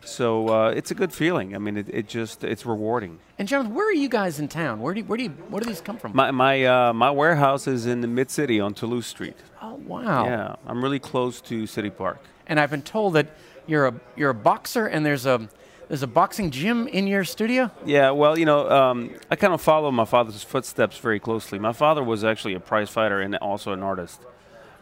So 0.04 0.50
uh, 0.50 0.70
it's 0.72 0.92
a 0.92 0.96
good 0.96 1.14
feeling. 1.14 1.56
I 1.56 1.60
mean, 1.60 1.78
it, 1.78 1.88
it 1.90 2.08
just 2.08 2.44
it's 2.44 2.66
rewarding. 2.66 3.20
And 3.38 3.48
Jonathan, 3.48 3.74
where 3.74 3.88
are 3.88 3.94
you 3.94 4.10
guys 4.10 4.40
in 4.40 4.48
town? 4.48 4.80
Where 4.82 4.94
do 4.94 5.02
you, 5.02 5.06
where 5.06 5.18
do 5.18 5.24
you, 5.24 5.30
where 5.30 5.62
do 5.62 5.68
these 5.68 5.82
come 5.82 5.98
from? 5.98 6.16
My 6.16 6.32
my 6.32 6.66
uh, 6.66 6.94
my 6.94 7.12
warehouse 7.12 7.68
is 7.68 7.86
in 7.86 8.02
the 8.02 8.08
mid 8.08 8.32
city 8.32 8.60
on 8.60 8.74
Toulouse 8.74 9.08
Street. 9.08 9.38
oh 9.62 9.76
wow! 9.76 10.26
Yeah, 10.26 10.56
I'm 10.66 10.84
really 10.84 11.00
close 11.00 11.42
to 11.42 11.68
City 11.68 11.90
Park. 11.90 12.20
And 12.48 12.60
I've 12.60 12.72
been 12.72 12.82
told 12.82 13.14
that 13.14 13.28
you're 13.68 13.88
a 13.88 13.94
you're 14.16 14.32
a 14.32 14.36
boxer, 14.36 14.88
and 14.88 15.06
there's 15.06 15.26
a 15.26 15.48
there's 15.88 16.04
a 16.04 16.08
boxing 16.08 16.52
gym 16.52 16.88
in 16.88 17.06
your 17.06 17.24
studio. 17.24 17.70
Yeah, 17.86 18.12
well, 18.12 18.40
you 18.40 18.46
know, 18.46 18.70
um, 18.70 19.12
I 19.30 19.36
kind 19.36 19.54
of 19.54 19.62
follow 19.62 19.92
my 19.92 20.06
father's 20.06 20.42
footsteps 20.42 20.98
very 20.98 21.20
closely. 21.20 21.60
My 21.60 21.74
father 21.74 22.04
was 22.04 22.24
actually 22.24 22.54
a 22.56 22.60
prize 22.60 22.90
fighter 22.90 23.22
and 23.22 23.36
also 23.38 23.72
an 23.74 23.84
artist. 23.84 24.22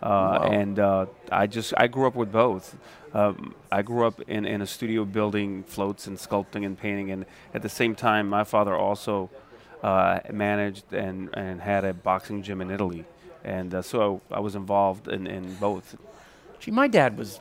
Uh, 0.02 0.48
and 0.50 0.80
uh, 0.80 1.08
I 1.32 1.48
just 1.48 1.74
I 1.76 1.88
grew 1.88 2.08
up 2.08 2.16
with 2.16 2.32
both. 2.32 2.76
Um, 3.14 3.56
I 3.72 3.82
grew 3.82 4.06
up 4.06 4.22
in, 4.22 4.46
in 4.46 4.62
a 4.62 4.68
studio 4.68 5.04
building 5.06 5.64
floats 5.64 6.08
and 6.08 6.18
sculpting 6.18 6.66
and 6.66 6.78
painting, 6.78 7.12
and 7.12 7.26
at 7.54 7.62
the 7.62 7.70
same 7.70 7.96
time, 7.96 8.30
my 8.30 8.44
father 8.44 8.76
also 8.76 9.30
uh, 9.82 10.20
managed 10.32 10.94
and, 10.94 11.30
and 11.34 11.62
had 11.62 11.86
a 11.86 11.94
boxing 11.94 12.44
gym 12.44 12.62
in 12.62 12.70
Italy, 12.70 13.06
and 13.44 13.74
uh, 13.74 13.82
so 13.82 14.22
I 14.32 14.40
was 14.40 14.56
involved 14.56 15.08
in, 15.08 15.26
in 15.26 15.56
both. 15.56 15.96
Gee, 16.60 16.72
my 16.72 16.88
dad 16.88 17.18
was 17.18 17.40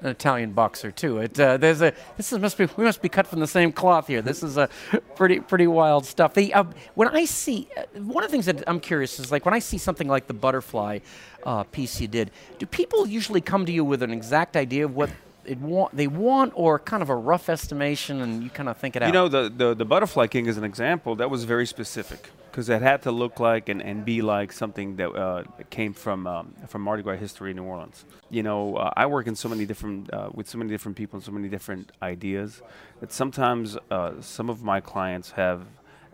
an 0.00 0.10
Italian 0.10 0.52
boxer 0.52 0.90
too. 0.90 1.18
It, 1.18 1.38
uh, 1.38 1.56
there's 1.56 1.80
a 1.82 1.92
this 2.16 2.32
is, 2.32 2.38
must 2.40 2.58
be 2.58 2.68
we 2.76 2.84
must 2.84 3.00
be 3.00 3.08
cut 3.08 3.26
from 3.26 3.38
the 3.38 3.46
same 3.46 3.72
cloth 3.72 4.08
here. 4.08 4.22
This 4.22 4.42
is 4.42 4.56
a 4.56 4.68
pretty 5.14 5.38
pretty 5.40 5.68
wild 5.68 6.04
stuff. 6.04 6.34
The, 6.34 6.52
uh, 6.52 6.64
when 6.94 7.08
I 7.08 7.26
see 7.26 7.68
uh, 7.76 7.82
one 8.00 8.24
of 8.24 8.30
the 8.30 8.32
things 8.32 8.46
that 8.46 8.64
I'm 8.66 8.80
curious 8.80 9.20
is 9.20 9.30
like 9.30 9.44
when 9.44 9.54
I 9.54 9.60
see 9.60 9.78
something 9.78 10.08
like 10.08 10.26
the 10.26 10.34
butterfly 10.34 10.98
uh, 11.44 11.62
piece 11.64 12.00
you 12.00 12.08
did. 12.08 12.32
Do 12.58 12.66
people 12.66 13.06
usually 13.06 13.40
come 13.40 13.66
to 13.66 13.72
you 13.72 13.84
with 13.84 14.02
an 14.02 14.10
exact 14.10 14.56
idea 14.56 14.84
of 14.84 14.96
what 14.96 15.10
it 15.46 15.58
want, 15.58 15.96
they 15.96 16.06
want, 16.06 16.52
or 16.54 16.78
kind 16.78 17.02
of 17.02 17.10
a 17.10 17.16
rough 17.16 17.48
estimation, 17.48 18.20
and 18.20 18.42
you 18.42 18.50
kind 18.50 18.68
of 18.68 18.76
think 18.76 18.96
it 18.96 19.02
out? 19.02 19.06
You 19.06 19.12
know, 19.12 19.28
the, 19.28 19.48
the, 19.48 19.74
the 19.74 19.84
Butterfly 19.84 20.26
King 20.28 20.46
is 20.46 20.56
an 20.56 20.64
example 20.64 21.16
that 21.16 21.30
was 21.30 21.44
very 21.44 21.66
specific 21.66 22.30
because 22.50 22.70
it 22.70 22.80
had 22.80 23.02
to 23.02 23.12
look 23.12 23.38
like 23.38 23.68
and, 23.68 23.82
and 23.82 24.02
be 24.04 24.22
like 24.22 24.50
something 24.50 24.96
that 24.96 25.10
uh, 25.10 25.44
came 25.68 25.92
from 25.92 26.26
um, 26.26 26.54
from 26.66 26.80
Mardi 26.80 27.02
Gras 27.02 27.16
history 27.16 27.50
in 27.50 27.56
New 27.56 27.64
Orleans. 27.64 28.06
You 28.30 28.42
know, 28.42 28.76
uh, 28.76 28.92
I 28.96 29.04
work 29.06 29.26
in 29.26 29.36
so 29.36 29.48
many 29.48 29.66
different 29.66 30.12
uh, 30.12 30.30
with 30.32 30.48
so 30.48 30.56
many 30.56 30.70
different 30.70 30.96
people 30.96 31.18
and 31.18 31.24
so 31.24 31.32
many 31.32 31.48
different 31.48 31.92
ideas 32.02 32.62
that 33.00 33.12
sometimes 33.12 33.76
uh, 33.90 34.12
some 34.20 34.48
of 34.48 34.62
my 34.62 34.80
clients 34.80 35.32
have 35.32 35.66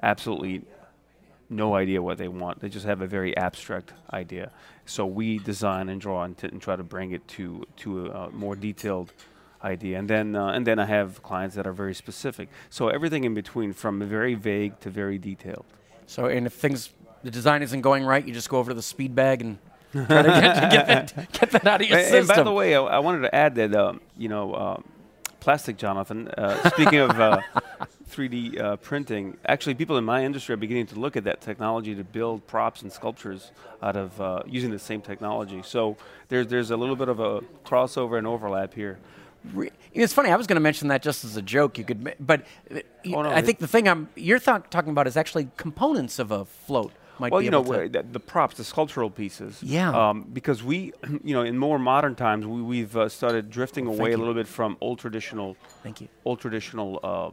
absolutely 0.02 0.62
no 1.48 1.76
idea 1.76 2.02
what 2.02 2.18
they 2.18 2.28
want. 2.28 2.60
They 2.60 2.68
just 2.68 2.86
have 2.86 3.02
a 3.02 3.06
very 3.06 3.36
abstract 3.36 3.92
idea. 4.12 4.50
So 4.84 5.06
we 5.06 5.38
design 5.38 5.88
and 5.88 6.00
draw 6.00 6.24
and, 6.24 6.36
t- 6.36 6.48
and 6.48 6.60
try 6.60 6.76
to 6.76 6.82
bring 6.82 7.12
it 7.12 7.26
to 7.28 7.64
to 7.78 8.06
a 8.06 8.30
more 8.30 8.56
detailed 8.56 9.12
idea. 9.62 9.98
And 9.98 10.08
then 10.10 10.34
uh, 10.36 10.48
and 10.48 10.66
then 10.66 10.78
I 10.78 10.86
have 10.86 11.22
clients 11.22 11.54
that 11.56 11.66
are 11.66 11.72
very 11.72 11.94
specific. 11.94 12.48
So 12.70 12.88
everything 12.88 13.24
in 13.24 13.34
between, 13.34 13.72
from 13.72 14.00
very 14.08 14.34
vague 14.34 14.78
to 14.80 14.90
very 14.90 15.18
detailed. 15.18 15.64
So, 16.06 16.26
and 16.26 16.46
if 16.46 16.52
things, 16.52 16.90
the 17.22 17.30
design 17.30 17.62
isn't 17.62 17.80
going 17.80 18.04
right, 18.04 18.26
you 18.26 18.34
just 18.34 18.48
go 18.50 18.58
over 18.58 18.72
to 18.72 18.74
the 18.74 18.82
speed 18.82 19.14
bag 19.14 19.40
and 19.40 19.58
try 19.92 20.22
to 20.22 20.28
get, 20.28 20.70
get, 20.70 20.86
that, 21.14 21.32
get 21.32 21.50
that 21.52 21.66
out 21.66 21.80
of 21.80 21.88
your 21.88 21.98
And, 22.00 22.06
system. 22.08 22.30
and 22.30 22.36
by 22.38 22.42
the 22.42 22.52
way, 22.52 22.74
I, 22.74 22.80
I 22.82 22.98
wanted 22.98 23.20
to 23.20 23.34
add 23.34 23.54
that 23.54 23.74
um, 23.74 24.00
you 24.18 24.28
know, 24.28 24.54
um, 24.54 24.84
plastic, 25.42 25.76
Jonathan. 25.76 26.28
Uh, 26.28 26.68
speaking 26.74 27.00
of 27.00 27.10
uh, 27.18 27.40
3D 28.10 28.60
uh, 28.60 28.76
printing, 28.76 29.36
actually, 29.46 29.74
people 29.74 29.98
in 29.98 30.04
my 30.04 30.24
industry 30.24 30.52
are 30.54 30.56
beginning 30.56 30.86
to 30.86 30.98
look 30.98 31.16
at 31.16 31.24
that 31.24 31.40
technology 31.40 31.94
to 31.94 32.04
build 32.04 32.46
props 32.46 32.82
and 32.82 32.92
sculptures 32.92 33.50
out 33.82 33.96
of 33.96 34.20
uh, 34.20 34.42
using 34.46 34.70
the 34.70 34.78
same 34.78 35.00
technology. 35.00 35.60
So 35.64 35.96
there's 36.28 36.46
there's 36.46 36.70
a 36.70 36.76
little 36.76 36.96
bit 36.96 37.08
of 37.08 37.18
a 37.20 37.40
crossover 37.64 38.16
and 38.18 38.26
overlap 38.26 38.72
here. 38.74 38.98
Re- 39.52 39.72
It's 39.92 40.12
funny. 40.12 40.30
I 40.30 40.36
was 40.36 40.46
going 40.46 40.54
to 40.56 40.60
mention 40.70 40.86
that 40.88 41.02
just 41.02 41.24
as 41.24 41.36
a 41.36 41.42
joke. 41.42 41.76
You 41.76 41.84
could, 41.84 42.14
but 42.20 42.42
uh, 42.70 42.80
Oh, 43.12 43.22
no, 43.22 43.30
I 43.30 43.42
think 43.42 43.58
the 43.58 43.66
thing 43.66 43.88
I'm 43.88 44.08
you're 44.14 44.38
th- 44.38 44.62
talking 44.70 44.90
about 44.92 45.06
is 45.08 45.16
actually 45.16 45.48
components 45.56 46.20
of 46.20 46.30
a 46.30 46.44
float. 46.44 46.92
Might 47.18 47.30
Well, 47.30 47.42
you 47.42 47.50
know, 47.50 47.62
the, 47.62 48.04
the 48.10 48.20
props, 48.20 48.56
the 48.56 48.64
sculptural 48.64 49.10
pieces. 49.10 49.62
Yeah. 49.62 49.90
Um, 49.90 50.22
because 50.32 50.62
we, 50.62 50.92
you 51.24 51.34
know, 51.34 51.42
in 51.42 51.58
more 51.58 51.78
modern 51.78 52.14
times, 52.14 52.46
we, 52.46 52.62
we've 52.62 52.96
uh, 52.96 53.08
started 53.08 53.50
drifting 53.50 53.86
Thank 53.86 54.00
away 54.00 54.10
you. 54.10 54.16
a 54.16 54.18
little 54.18 54.34
bit 54.34 54.48
from 54.48 54.76
old 54.80 54.98
traditional, 54.98 55.56
Thank 55.82 56.00
you. 56.00 56.08
old 56.24 56.40
traditional 56.40 57.00
uh, 57.02 57.30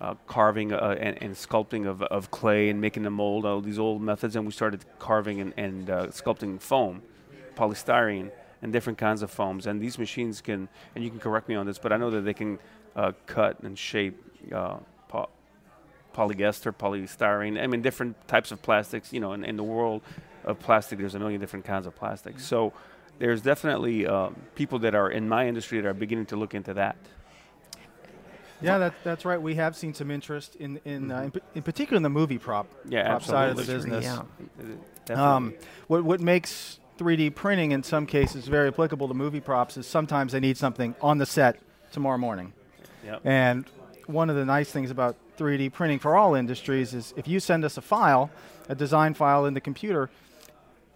uh, 0.00 0.14
carving 0.26 0.72
uh, 0.72 0.96
and, 1.00 1.22
and 1.22 1.34
sculpting 1.34 1.86
of, 1.86 2.02
of 2.02 2.30
clay 2.30 2.68
and 2.68 2.80
making 2.80 3.04
the 3.04 3.10
mold, 3.10 3.46
all 3.46 3.60
these 3.60 3.78
old 3.78 4.02
methods, 4.02 4.36
and 4.36 4.44
we 4.44 4.52
started 4.52 4.84
carving 4.98 5.40
and, 5.40 5.54
and 5.56 5.90
uh, 5.90 6.06
sculpting 6.08 6.60
foam, 6.60 7.02
polystyrene, 7.56 8.30
and 8.62 8.72
different 8.72 8.98
kinds 8.98 9.22
of 9.22 9.30
foams. 9.30 9.66
And 9.66 9.80
these 9.80 9.98
machines 9.98 10.40
can, 10.40 10.68
and 10.94 11.04
you 11.04 11.10
can 11.10 11.20
correct 11.20 11.48
me 11.48 11.54
on 11.54 11.66
this, 11.66 11.78
but 11.78 11.92
I 11.92 11.96
know 11.96 12.10
that 12.10 12.22
they 12.22 12.34
can 12.34 12.58
uh, 12.96 13.12
cut 13.26 13.60
and 13.60 13.78
shape 13.78 14.20
uh, 14.52 14.78
polyester, 16.14 16.72
polystyrene. 16.74 17.60
I 17.62 17.66
mean, 17.66 17.82
different 17.82 18.16
types 18.28 18.52
of 18.52 18.62
plastics. 18.62 19.12
You 19.12 19.20
know, 19.20 19.32
in, 19.32 19.44
in 19.44 19.56
the 19.56 19.62
world 19.62 20.02
of 20.44 20.58
plastic, 20.60 20.98
there's 20.98 21.14
a 21.14 21.18
million 21.18 21.40
different 21.40 21.64
kinds 21.64 21.86
of 21.86 21.94
plastics. 21.94 22.44
So 22.44 22.72
there's 23.18 23.42
definitely 23.42 24.06
um, 24.06 24.36
people 24.54 24.78
that 24.80 24.94
are 24.94 25.10
in 25.10 25.28
my 25.28 25.46
industry 25.46 25.80
that 25.80 25.88
are 25.88 25.94
beginning 25.94 26.26
to 26.26 26.36
look 26.36 26.54
into 26.54 26.74
that. 26.74 26.96
Yeah, 28.60 28.78
that, 28.78 28.94
that's 29.02 29.24
right. 29.24 29.40
We 29.40 29.56
have 29.56 29.76
seen 29.76 29.92
some 29.92 30.10
interest 30.10 30.56
in 30.56 30.80
in, 30.84 31.10
uh, 31.10 31.22
in, 31.22 31.32
in 31.56 31.62
particular 31.62 31.96
in 31.96 32.02
the 32.02 32.08
movie 32.08 32.38
prop, 32.38 32.66
Yeah, 32.88 33.08
prop 33.08 33.22
side 33.22 33.50
of 33.50 33.56
the 33.56 33.64
business. 33.64 34.04
Yeah. 34.04 34.22
Definitely. 35.04 35.14
Um, 35.14 35.54
what 35.88 36.04
what 36.04 36.20
makes 36.20 36.78
3D 36.98 37.34
printing 37.34 37.72
in 37.72 37.82
some 37.82 38.06
cases 38.06 38.46
very 38.46 38.68
applicable 38.68 39.08
to 39.08 39.14
movie 39.14 39.40
props 39.40 39.76
is 39.76 39.86
sometimes 39.86 40.32
they 40.32 40.40
need 40.40 40.56
something 40.56 40.94
on 41.02 41.18
the 41.18 41.26
set 41.26 41.58
tomorrow 41.92 42.18
morning. 42.18 42.52
Yep. 43.04 43.20
And 43.24 43.66
one 44.06 44.30
of 44.30 44.36
the 44.36 44.44
nice 44.44 44.70
things 44.70 44.90
about 44.90 45.16
3D 45.36 45.72
printing 45.72 45.98
for 45.98 46.16
all 46.16 46.34
industries 46.34 46.94
is 46.94 47.12
if 47.16 47.26
you 47.28 47.40
send 47.40 47.64
us 47.64 47.76
a 47.76 47.82
file, 47.82 48.30
a 48.68 48.74
design 48.74 49.14
file 49.14 49.46
in 49.46 49.54
the 49.54 49.60
computer, 49.60 50.10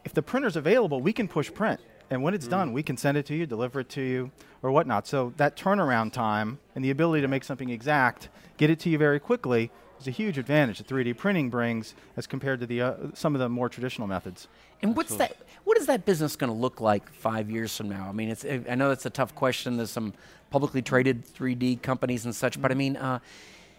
if 0.05 0.15
the 0.15 0.23
printer's 0.23 0.57
available, 0.57 1.01
we 1.01 1.13
can 1.13 1.29
push 1.29 1.53
print. 1.53 1.81
And 2.11 2.23
when 2.23 2.33
it's 2.33 2.47
Mm. 2.47 2.51
done, 2.51 2.73
we 2.73 2.83
can 2.83 2.97
send 2.97 3.19
it 3.19 3.27
to 3.27 3.35
you, 3.35 3.45
deliver 3.47 3.81
it 3.81 3.89
to 3.91 4.01
you, 4.01 4.31
or 4.63 4.71
whatnot. 4.71 5.07
So 5.07 5.35
that 5.37 5.57
turnaround 5.57 6.13
time 6.13 6.59
and 6.75 6.83
the 6.85 6.91
ability 6.91 7.21
to 7.21 7.29
make 7.29 7.45
something 7.45 7.69
exact, 7.69 8.29
get 8.57 8.71
it 8.71 8.79
to 8.81 8.89
you 8.89 8.97
very 8.97 9.21
quickly, 9.21 9.71
is 10.01 10.07
a 10.07 10.11
huge 10.11 10.39
advantage 10.39 10.79
that 10.79 10.87
3D 10.87 11.13
printing 11.13 11.51
brings 11.51 11.95
as 12.17 12.27
compared 12.27 12.61
to 12.61 12.67
the 12.67 12.81
uh, 12.81 12.95
some 13.15 13.35
of 13.35 13.41
the 13.41 13.49
more 13.49 13.69
traditional 13.69 14.07
methods. 14.07 14.49
And 14.81 14.97
what's 14.97 15.17
that? 15.17 15.37
What 15.65 15.77
is 15.77 15.87
that 15.87 16.07
business 16.07 16.37
going 16.37 16.51
to 16.53 16.57
look 16.59 16.81
like 16.81 17.11
five 17.13 17.51
years 17.51 17.77
from 17.77 17.89
now? 17.91 18.07
I 18.09 18.13
mean, 18.13 18.31
it's. 18.31 18.45
I 18.45 18.75
know 18.77 18.89
that's 18.89 19.05
a 19.07 19.11
tough 19.11 19.35
question. 19.35 19.77
There's 19.77 19.91
some 19.91 20.15
publicly 20.51 20.81
traded 20.81 21.27
3D 21.27 21.83
companies 21.83 22.25
and 22.25 22.35
such, 22.35 22.63
but 22.63 22.71
I 22.71 22.75
mean, 22.75 22.97
uh, 22.97 23.19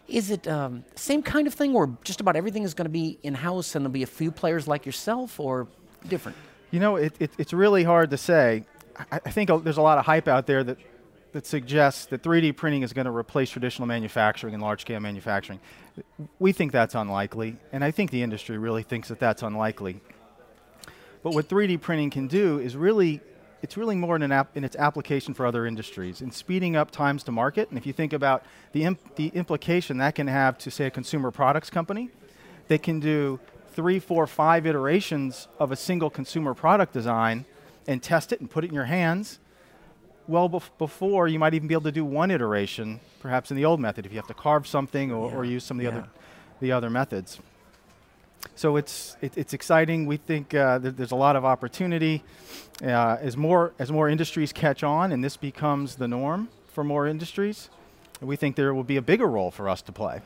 is 0.09 0.31
it 0.31 0.47
um, 0.47 0.83
same 0.95 1.21
kind 1.21 1.47
of 1.47 1.53
thing, 1.53 1.75
or 1.75 1.97
just 2.03 2.21
about 2.21 2.35
everything 2.35 2.63
is 2.63 2.73
going 2.73 2.85
to 2.85 2.91
be 2.91 3.19
in 3.23 3.33
house, 3.33 3.75
and 3.75 3.85
there'll 3.85 3.93
be 3.93 4.03
a 4.03 4.07
few 4.07 4.31
players 4.31 4.67
like 4.67 4.85
yourself, 4.85 5.39
or 5.39 5.67
different? 6.07 6.37
You 6.71 6.79
know, 6.79 6.95
it, 6.97 7.13
it, 7.19 7.31
it's 7.37 7.53
really 7.53 7.83
hard 7.83 8.09
to 8.11 8.17
say. 8.17 8.65
I, 9.11 9.19
I 9.25 9.31
think 9.31 9.49
uh, 9.49 9.57
there's 9.57 9.77
a 9.77 9.81
lot 9.81 9.97
of 9.97 10.05
hype 10.05 10.27
out 10.27 10.45
there 10.45 10.63
that, 10.63 10.77
that 11.31 11.45
suggests 11.45 12.05
that 12.07 12.23
3D 12.23 12.55
printing 12.55 12.83
is 12.83 12.93
going 12.93 13.05
to 13.05 13.11
replace 13.11 13.49
traditional 13.49 13.87
manufacturing 13.87 14.53
and 14.53 14.61
large 14.61 14.81
scale 14.81 14.99
manufacturing. 14.99 15.59
We 16.39 16.51
think 16.51 16.71
that's 16.71 16.95
unlikely, 16.95 17.57
and 17.71 17.83
I 17.83 17.91
think 17.91 18.11
the 18.11 18.23
industry 18.23 18.57
really 18.57 18.83
thinks 18.83 19.09
that 19.09 19.19
that's 19.19 19.43
unlikely. 19.43 20.01
But 21.21 21.33
what 21.33 21.49
3D 21.49 21.81
printing 21.81 22.09
can 22.09 22.27
do 22.27 22.59
is 22.59 22.77
really, 22.77 23.21
it's 23.61 23.75
really 23.77 23.95
more 23.95 24.15
in, 24.15 24.21
an 24.21 24.31
app, 24.31 24.55
in 24.55 24.63
its 24.63 24.75
application 24.75 25.33
for 25.33 25.45
other 25.45 25.65
industries, 25.65 26.21
in 26.21 26.31
speeding 26.31 26.75
up 26.75 26.91
times 26.91 27.23
to 27.23 27.31
market. 27.31 27.69
And 27.69 27.77
if 27.77 27.85
you 27.85 27.93
think 27.93 28.13
about 28.13 28.43
the, 28.71 28.83
imp, 28.83 29.15
the 29.15 29.27
implication 29.29 29.97
that 29.97 30.15
can 30.15 30.27
have 30.27 30.57
to, 30.59 30.71
say, 30.71 30.85
a 30.85 30.91
consumer 30.91 31.31
products 31.31 31.69
company, 31.69 32.09
they 32.67 32.77
can 32.77 32.99
do 32.99 33.39
three, 33.73 33.99
four, 33.99 34.27
five 34.27 34.65
iterations 34.65 35.47
of 35.59 35.71
a 35.71 35.75
single 35.75 36.09
consumer 36.09 36.53
product 36.53 36.93
design 36.93 37.45
and 37.87 38.01
test 38.01 38.31
it 38.31 38.39
and 38.39 38.49
put 38.49 38.63
it 38.63 38.67
in 38.67 38.73
your 38.73 38.85
hands. 38.85 39.39
Well, 40.27 40.49
bef- 40.49 40.69
before 40.77 41.27
you 41.27 41.39
might 41.39 41.53
even 41.53 41.67
be 41.67 41.73
able 41.73 41.83
to 41.83 41.91
do 41.91 42.05
one 42.05 42.29
iteration, 42.29 42.99
perhaps 43.19 43.51
in 43.51 43.57
the 43.57 43.65
old 43.65 43.79
method, 43.79 44.05
if 44.05 44.11
you 44.11 44.17
have 44.17 44.27
to 44.27 44.33
carve 44.33 44.67
something 44.67 45.11
or, 45.11 45.33
or 45.33 45.43
use 45.43 45.63
some 45.63 45.79
of 45.79 45.85
the 45.85 45.91
yeah. 45.91 45.97
other, 45.97 46.09
the 46.61 46.71
other 46.71 46.89
methods. 46.89 47.39
So 48.55 48.77
it's 48.77 49.17
it, 49.21 49.37
it's 49.37 49.53
exciting. 49.53 50.05
We 50.05 50.17
think 50.17 50.53
uh, 50.53 50.79
there's 50.79 51.11
a 51.11 51.15
lot 51.15 51.35
of 51.35 51.45
opportunity 51.45 52.23
uh, 52.83 53.17
as 53.21 53.37
more 53.37 53.73
as 53.79 53.91
more 53.91 54.09
industries 54.09 54.53
catch 54.53 54.83
on, 54.83 55.11
and 55.11 55.23
this 55.23 55.37
becomes 55.37 55.95
the 55.95 56.07
norm 56.07 56.49
for 56.67 56.83
more 56.83 57.07
industries. 57.07 57.69
We 58.21 58.35
think 58.35 58.55
there 58.55 58.73
will 58.73 58.83
be 58.83 58.97
a 58.97 59.01
bigger 59.01 59.27
role 59.27 59.51
for 59.51 59.69
us 59.69 59.81
to 59.83 59.91
play. 59.91 60.21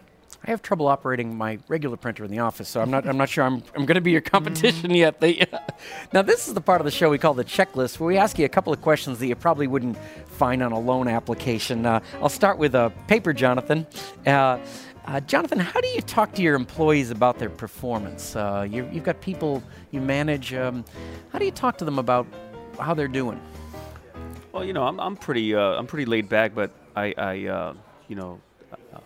I 0.45 0.49
have 0.49 0.61
trouble 0.61 0.87
operating 0.87 1.37
my 1.37 1.59
regular 1.69 1.95
printer 1.95 2.25
in 2.25 2.31
the 2.31 2.39
office, 2.39 2.67
so 2.67 2.81
I'm 2.81 2.91
not. 2.91 3.07
I'm 3.07 3.17
not 3.17 3.29
sure 3.29 3.45
I'm. 3.45 3.63
I'm 3.75 3.85
going 3.85 3.95
to 3.95 4.01
be 4.01 4.11
your 4.11 4.21
competition 4.21 4.91
yet. 4.91 5.21
They, 5.21 5.45
now, 6.13 6.21
this 6.21 6.47
is 6.47 6.53
the 6.53 6.61
part 6.61 6.81
of 6.81 6.85
the 6.85 6.91
show 6.91 7.09
we 7.09 7.17
call 7.17 7.33
the 7.33 7.45
checklist, 7.45 7.99
where 7.99 8.07
we 8.07 8.17
ask 8.17 8.37
you 8.37 8.45
a 8.45 8.49
couple 8.49 8.73
of 8.73 8.81
questions 8.81 9.19
that 9.19 9.27
you 9.27 9.35
probably 9.35 9.67
wouldn't 9.67 9.97
find 10.27 10.61
on 10.61 10.73
a 10.73 10.79
loan 10.79 11.07
application. 11.07 11.85
Uh, 11.85 12.01
I'll 12.21 12.29
start 12.29 12.57
with 12.57 12.75
a 12.75 12.91
paper, 13.07 13.31
Jonathan. 13.31 13.87
Uh, 15.05 15.19
Jonathan, 15.19 15.59
how 15.59 15.81
do 15.81 15.87
you 15.89 16.01
talk 16.01 16.33
to 16.33 16.41
your 16.41 16.55
employees 16.55 17.11
about 17.11 17.37
their 17.37 17.49
performance? 17.49 18.37
Uh, 18.37 18.65
you 18.69 18.89
you've 18.91 19.03
got 19.03 19.19
people 19.19 19.61
you 19.91 19.99
manage. 19.99 20.53
Um, 20.53 20.85
how 21.31 21.39
do 21.39 21.45
you 21.45 21.51
talk 21.51 21.77
to 21.79 21.85
them 21.85 21.99
about 21.99 22.25
how 22.79 22.93
they're 22.93 23.09
doing? 23.09 23.39
Well, 24.53 24.63
you 24.63 24.71
know, 24.71 24.83
I'm, 24.83 24.99
I'm 25.01 25.17
pretty 25.17 25.53
uh, 25.53 25.59
I'm 25.59 25.87
pretty 25.87 26.05
laid 26.05 26.29
back, 26.29 26.55
but 26.55 26.71
I, 26.95 27.13
I 27.17 27.45
uh, 27.47 27.73
you 28.07 28.15
know, 28.15 28.39
uh, 28.71 28.99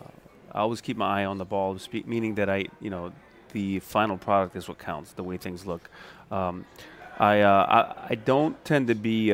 I 0.52 0.60
always 0.60 0.80
keep 0.80 0.96
my 0.96 1.22
eye 1.22 1.24
on 1.24 1.36
the 1.36 1.44
ball, 1.44 1.76
meaning 2.04 2.36
that 2.36 2.48
I, 2.48 2.66
you 2.80 2.90
know, 2.90 3.12
the 3.52 3.80
final 3.80 4.16
product 4.16 4.54
is 4.54 4.68
what 4.68 4.78
counts, 4.78 5.12
the 5.14 5.24
way 5.24 5.36
things 5.36 5.66
look. 5.66 5.90
Um, 6.30 6.64
I, 7.18 7.40
uh, 7.40 7.66
I 7.68 8.06
I 8.10 8.14
don't 8.14 8.64
tend 8.64 8.86
to 8.86 8.94
be 8.94 9.32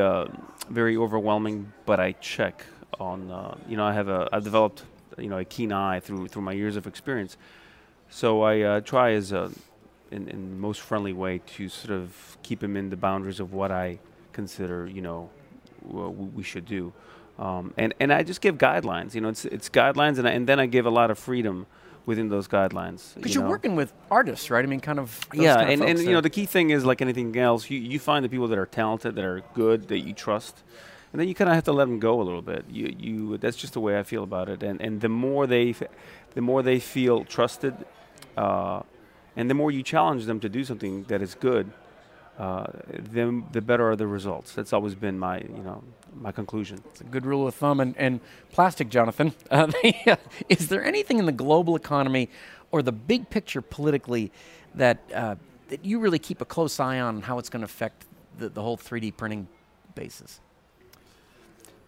very 0.71 0.97
overwhelming, 0.97 1.75
but 1.85 2.01
I 2.01 2.13
check 2.13 2.65
on. 2.99 3.59
You 3.69 3.77
know, 3.77 3.85
I 3.85 3.93
have 3.93 4.09
a 4.09 4.31
I've 4.33 4.45
developed 4.45 4.85
you 5.19 5.29
know 5.29 5.39
a 5.39 5.45
keen 5.45 5.73
eye 5.73 6.01
through 6.01 6.29
through 6.29 6.43
my 6.43 6.53
years 6.53 6.77
of 6.77 6.87
experience, 6.87 7.37
so 8.09 8.43
I 8.43 8.61
uh, 8.61 8.81
try 8.81 9.13
as 9.13 9.33
a 9.33 9.51
in, 10.11 10.29
in 10.29 10.61
most 10.61 10.81
friendly 10.81 11.13
way 11.13 11.41
to 11.57 11.69
sort 11.69 11.93
of 11.93 12.39
keep 12.43 12.63
him 12.63 12.77
in 12.77 12.91
the 12.91 12.97
boundaries 12.97 13.41
of 13.41 13.53
what 13.53 13.71
I 13.71 13.99
consider, 14.33 14.87
you 14.87 15.01
know, 15.01 15.31
we 15.83 16.43
should 16.43 16.67
do. 16.67 16.93
Um, 17.39 17.75
and 17.77 17.95
and 17.99 18.13
I 18.13 18.23
just 18.23 18.41
give 18.41 18.59
guidelines. 18.59 19.15
You 19.15 19.21
know, 19.21 19.29
it's 19.29 19.45
it's 19.45 19.69
guidelines, 19.69 20.19
and 20.19 20.29
I, 20.29 20.33
and 20.33 20.47
then 20.47 20.61
I 20.61 20.67
give 20.67 20.87
a 20.87 20.91
lot 20.91 21.11
of 21.11 21.19
freedom 21.19 21.67
within 22.07 22.29
those 22.29 22.47
guidelines. 22.47 23.15
Because 23.17 23.35
you 23.35 23.43
are 23.43 23.49
working 23.49 23.75
with 23.75 23.93
artists, 24.11 24.51
right? 24.51 24.65
I 24.65 24.69
mean, 24.69 24.81
kind 24.81 25.01
of. 25.01 25.19
yeah, 25.33 25.57
kind 25.57 25.73
of 25.73 25.81
and, 25.81 25.91
and 25.91 25.99
you 25.99 26.13
know 26.13 26.21
the 26.21 26.31
key 26.31 26.47
thing 26.47 26.71
is 26.71 26.85
like 26.85 27.03
anything 27.03 27.37
else, 27.37 27.69
you 27.69 27.81
you 27.81 27.99
find 27.99 28.25
the 28.25 28.29
people 28.29 28.47
that 28.49 28.59
are 28.59 28.67
talented, 28.67 29.17
that 29.17 29.25
are 29.25 29.43
good, 29.53 29.89
that 29.89 30.01
you 30.01 30.13
trust, 30.13 30.63
and 31.15 31.21
then 31.21 31.29
you 31.29 31.35
kind 31.37 31.49
of 31.49 31.55
have 31.55 31.63
to 31.63 31.73
let 31.73 31.85
them 31.85 32.01
go 32.01 32.21
a 32.21 32.25
little 32.25 32.43
bit. 32.43 32.65
You 32.69 32.93
you 32.99 33.39
that's 33.39 33.57
just 33.57 33.75
the 33.75 33.79
way 33.79 33.97
I 33.97 34.03
feel 34.03 34.25
about 34.25 34.49
it. 34.49 34.65
And 34.65 34.81
and 34.81 35.01
the 35.01 35.09
more 35.09 35.47
they, 35.47 35.73
the 36.35 36.41
more 36.41 36.61
they 36.61 36.81
feel 36.81 37.25
trusted, 37.25 37.73
uh, 38.37 38.83
and 39.37 39.49
the 39.49 39.55
more 39.55 39.71
you 39.71 39.85
challenge 39.85 40.25
them 40.25 40.41
to 40.41 40.49
do 40.49 40.65
something 40.65 41.05
that 41.05 41.23
is 41.23 41.37
good, 41.37 41.71
uh, 42.37 42.67
then 42.91 43.45
the 43.53 43.61
better 43.61 43.89
are 43.91 43.95
the 43.95 44.09
results. 44.09 44.55
That's 44.55 44.73
always 44.73 44.97
been 44.97 45.17
my 45.17 45.39
you 45.39 45.63
know 45.63 45.85
my 46.17 46.33
conclusion. 46.33 46.83
It's 46.91 47.01
a 47.01 47.05
good 47.05 47.27
rule 47.27 47.47
of 47.47 47.55
thumb. 47.55 47.79
And, 47.79 47.97
and 47.97 48.19
plastic, 48.51 48.89
Jonathan, 48.89 49.35
uh, 49.53 49.71
is 50.49 50.67
there 50.67 50.85
anything 50.85 51.21
in 51.21 51.27
the 51.27 51.33
global 51.47 51.77
economy 51.77 52.29
or 52.73 52.83
the 52.83 52.91
big 52.91 53.31
picture 53.31 53.63
politically 53.63 54.33
that, 54.75 54.99
uh, 55.15 55.37
that 55.69 55.85
you 55.85 56.01
really 56.01 56.19
keep 56.19 56.41
a 56.41 56.45
close 56.45 56.81
eye 56.81 56.99
on 56.99 57.23
how 57.23 57.39
it's 57.39 57.49
going 57.49 57.61
to 57.61 57.67
affect 57.67 58.05
the, 58.37 58.49
the 58.49 58.63
whole 58.63 58.77
3D 58.77 59.17
printing 59.17 59.47
basis? 59.95 60.41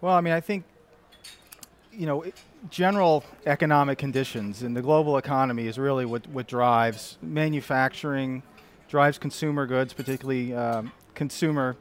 Well, 0.06 0.14
I 0.14 0.20
mean, 0.20 0.34
I 0.34 0.40
think, 0.40 0.62
you 1.92 2.06
know, 2.06 2.24
general 2.70 3.24
economic 3.44 3.98
conditions 3.98 4.62
in 4.62 4.72
the 4.72 4.80
global 4.80 5.16
economy 5.16 5.66
is 5.66 5.80
really 5.80 6.04
what, 6.04 6.28
what 6.28 6.46
drives 6.46 7.18
manufacturing, 7.22 8.44
drives 8.88 9.18
consumer 9.18 9.66
goods, 9.66 9.92
particularly 9.92 10.54
um, 10.54 10.92
consumer 11.16 11.76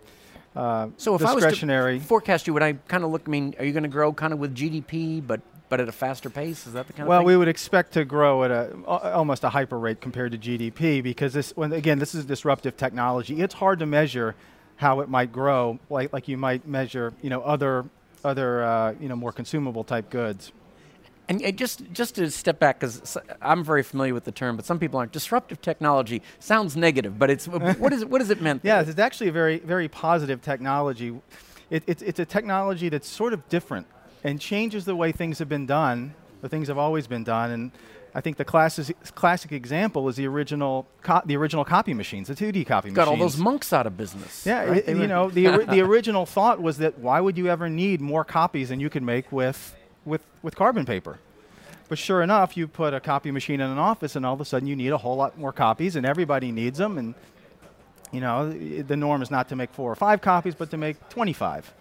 uh, 0.56 0.88
So 0.98 1.14
if 1.14 1.22
I 1.22 1.36
was 1.36 1.44
discretionary. 1.44 2.00
to 2.00 2.04
forecast 2.04 2.48
you, 2.48 2.54
would 2.54 2.64
I 2.64 2.74
kind 2.88 3.04
of 3.04 3.12
look, 3.12 3.22
I 3.28 3.30
mean, 3.30 3.54
are 3.60 3.66
you 3.66 3.74
going 3.74 3.84
to 3.84 3.90
grow 3.90 4.12
kind 4.12 4.34
of 4.34 4.40
with 4.40 4.56
GDP, 4.56 5.22
but, 5.26 5.42
but 5.70 5.80
at 5.80 5.88
a 5.88 5.92
faster 5.92 6.32
pace? 6.32 6.66
Is 6.66 6.74
that 6.74 6.88
the 6.88 6.94
kind 6.94 7.08
well, 7.08 7.20
of 7.20 7.22
thing? 7.22 7.28
we 7.28 7.38
would 7.38 7.48
expect 7.48 7.92
to 7.92 8.06
grow 8.06 8.44
at 8.44 8.50
a 8.50 8.76
almost 8.88 9.44
a 9.44 9.50
hyper 9.50 9.78
rate 9.78 10.02
compared 10.02 10.32
to 10.32 10.40
GDP 10.40 11.04
because 11.04 11.34
this, 11.34 11.56
when 11.56 11.72
again, 11.74 12.00
this 12.00 12.16
is 12.16 12.26
a 12.26 12.28
disruptive 12.28 12.76
technology. 12.76 13.40
It's 13.40 13.54
hard 13.54 13.78
to 13.78 13.86
measure 13.86 14.34
how 14.78 15.02
it 15.02 15.10
might 15.10 15.32
grow, 15.32 15.78
like 15.92 16.12
like 16.12 16.28
you 16.28 16.38
might 16.38 16.68
measure, 16.68 17.14
you 17.22 17.30
know, 17.30 17.42
other 17.42 17.86
other 18.26 18.64
uh, 18.64 18.94
you 19.00 19.08
know 19.08 19.16
more 19.16 19.32
consumable 19.32 19.84
type 19.84 20.10
goods. 20.10 20.52
And 21.28 21.58
just 21.58 21.82
just 21.92 22.16
to 22.16 22.30
step 22.30 22.60
back, 22.60 22.80
because 22.80 23.18
I'm 23.42 23.64
very 23.64 23.82
familiar 23.82 24.14
with 24.14 24.26
the 24.26 24.32
term, 24.32 24.56
but 24.56 24.66
some 24.66 24.78
people 24.78 25.00
aren't. 25.00 25.12
Disruptive 25.12 25.60
technology 25.62 26.22
sounds 26.40 26.78
negative, 26.78 27.18
but 27.18 27.30
it's 27.30 27.48
what 27.84 27.94
is 27.94 28.04
it, 28.04 28.10
what 28.10 28.22
is 28.22 28.30
it 28.30 28.42
meant? 28.42 28.62
Yeah, 28.64 28.82
it's 28.82 29.00
actually 29.00 29.30
a 29.30 29.32
very, 29.32 29.58
very 29.60 29.88
positive 29.88 30.42
technology. 30.42 31.20
It, 31.72 31.84
it's, 31.88 32.04
it's 32.04 32.20
a 32.20 32.26
technology 32.26 32.90
that's 32.90 33.08
sort 33.08 33.34
of 33.34 33.50
different 33.50 33.88
and 34.24 34.40
changes 34.40 34.86
the 34.86 34.96
way 34.96 35.12
things 35.12 35.40
have 35.40 35.50
been 35.50 35.66
done, 35.66 36.14
the 36.42 36.50
things 36.50 36.68
have 36.68 36.78
always 36.78 37.08
been 37.08 37.24
done. 37.24 37.52
And 37.52 37.72
I 38.18 38.22
think 38.22 38.38
the 38.38 38.46
classic, 38.46 38.96
classic 39.14 39.52
example 39.52 40.08
is 40.08 40.16
the 40.16 40.26
original, 40.26 40.88
co- 41.04 41.22
the 41.26 41.36
original 41.36 41.66
copy 41.66 41.94
machines, 41.94 42.30
the 42.30 42.34
2D 42.34 42.66
copy 42.66 42.88
machines. 42.88 42.96
got 42.96 43.10
all 43.10 43.18
those 43.18 43.38
monks 43.38 43.74
out 43.74 43.86
of 43.86 43.98
business. 43.98 44.46
Yeah, 44.46 44.64
right? 44.64 44.84
it- 44.88 44.96
you 44.98 45.06
know, 45.08 45.30
the, 45.30 45.48
ori- 45.50 45.66
the 45.66 45.82
original 45.90 46.26
thought 46.26 46.62
was 46.62 46.78
that 46.78 46.98
why 46.98 47.20
would 47.20 47.38
you 47.38 47.50
ever 47.50 47.68
need 47.70 48.00
more 48.00 48.24
copies 48.24 48.70
than 48.70 48.80
you 48.80 48.90
could 48.90 49.04
make 49.04 49.30
with, 49.34 49.76
with, 50.06 50.22
with 50.42 50.56
carbon 50.56 50.86
paper? 50.86 51.20
But 51.90 51.98
sure 51.98 52.22
enough, 52.24 52.56
you 52.56 52.68
put 52.70 52.94
a 52.94 53.02
copy 53.02 53.32
machine 53.32 53.60
in 53.60 53.70
an 53.70 53.78
office, 53.78 54.16
and 54.16 54.26
all 54.26 54.34
of 54.34 54.42
a 54.42 54.46
sudden 54.46 54.68
you 54.68 54.76
need 54.78 54.90
a 54.94 54.98
whole 54.98 55.18
lot 55.18 55.38
more 55.38 55.52
copies, 55.52 55.98
and 55.98 56.06
everybody 56.06 56.52
needs 56.54 56.78
them. 56.80 56.98
And 56.98 57.14
you 58.14 58.22
know, 58.22 58.50
the 58.50 58.96
norm 58.96 59.22
is 59.22 59.30
not 59.30 59.50
to 59.50 59.56
make 59.58 59.72
four 59.74 59.92
or 59.92 59.96
five 59.96 60.22
copies, 60.22 60.56
but 60.56 60.72
to 60.72 60.78
make 60.78 61.10
25. 61.10 61.72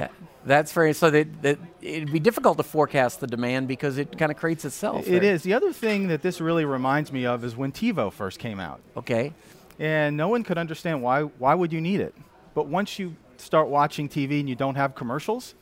That 0.00 0.12
that's 0.44 0.72
very 0.72 0.92
so 0.94 1.10
that, 1.10 1.42
that 1.42 1.58
it'd 1.82 2.12
be 2.12 2.20
difficult 2.20 2.56
to 2.56 2.62
forecast 2.62 3.20
the 3.20 3.26
demand 3.26 3.68
because 3.68 3.98
it 3.98 4.16
kind 4.18 4.30
of 4.32 4.38
creates 4.38 4.64
itself. 4.64 5.06
It 5.06 5.20
there. 5.20 5.34
is. 5.34 5.42
The 5.42 5.52
other 5.54 5.72
thing 5.72 6.08
that 6.08 6.22
this 6.22 6.40
really 6.40 6.64
reminds 6.64 7.12
me 7.12 7.26
of 7.26 7.44
is 7.44 7.54
when 7.56 7.72
TiVo 7.72 8.12
first 8.12 8.38
came 8.38 8.58
out, 8.60 8.80
okay. 8.96 9.32
and 9.78 10.16
no 10.16 10.28
one 10.28 10.42
could 10.44 10.58
understand 10.58 11.02
why. 11.02 11.22
Why 11.22 11.54
would 11.54 11.72
you 11.72 11.80
need 11.80 12.00
it? 12.00 12.14
But 12.54 12.66
once 12.66 12.98
you 12.98 13.14
start 13.36 13.68
watching 13.68 14.08
TV 14.08 14.40
and 14.40 14.48
you 14.48 14.56
don't 14.56 14.74
have 14.76 14.94
commercials, 14.94 15.54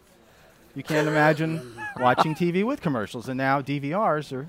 You 0.75 0.83
can't 0.83 1.09
imagine 1.09 1.75
watching 1.99 2.35
TV 2.35 2.62
with 2.64 2.81
commercials, 2.81 3.28
and 3.28 3.37
now 3.38 3.62
DVRs 3.62 4.33
are 4.33 4.47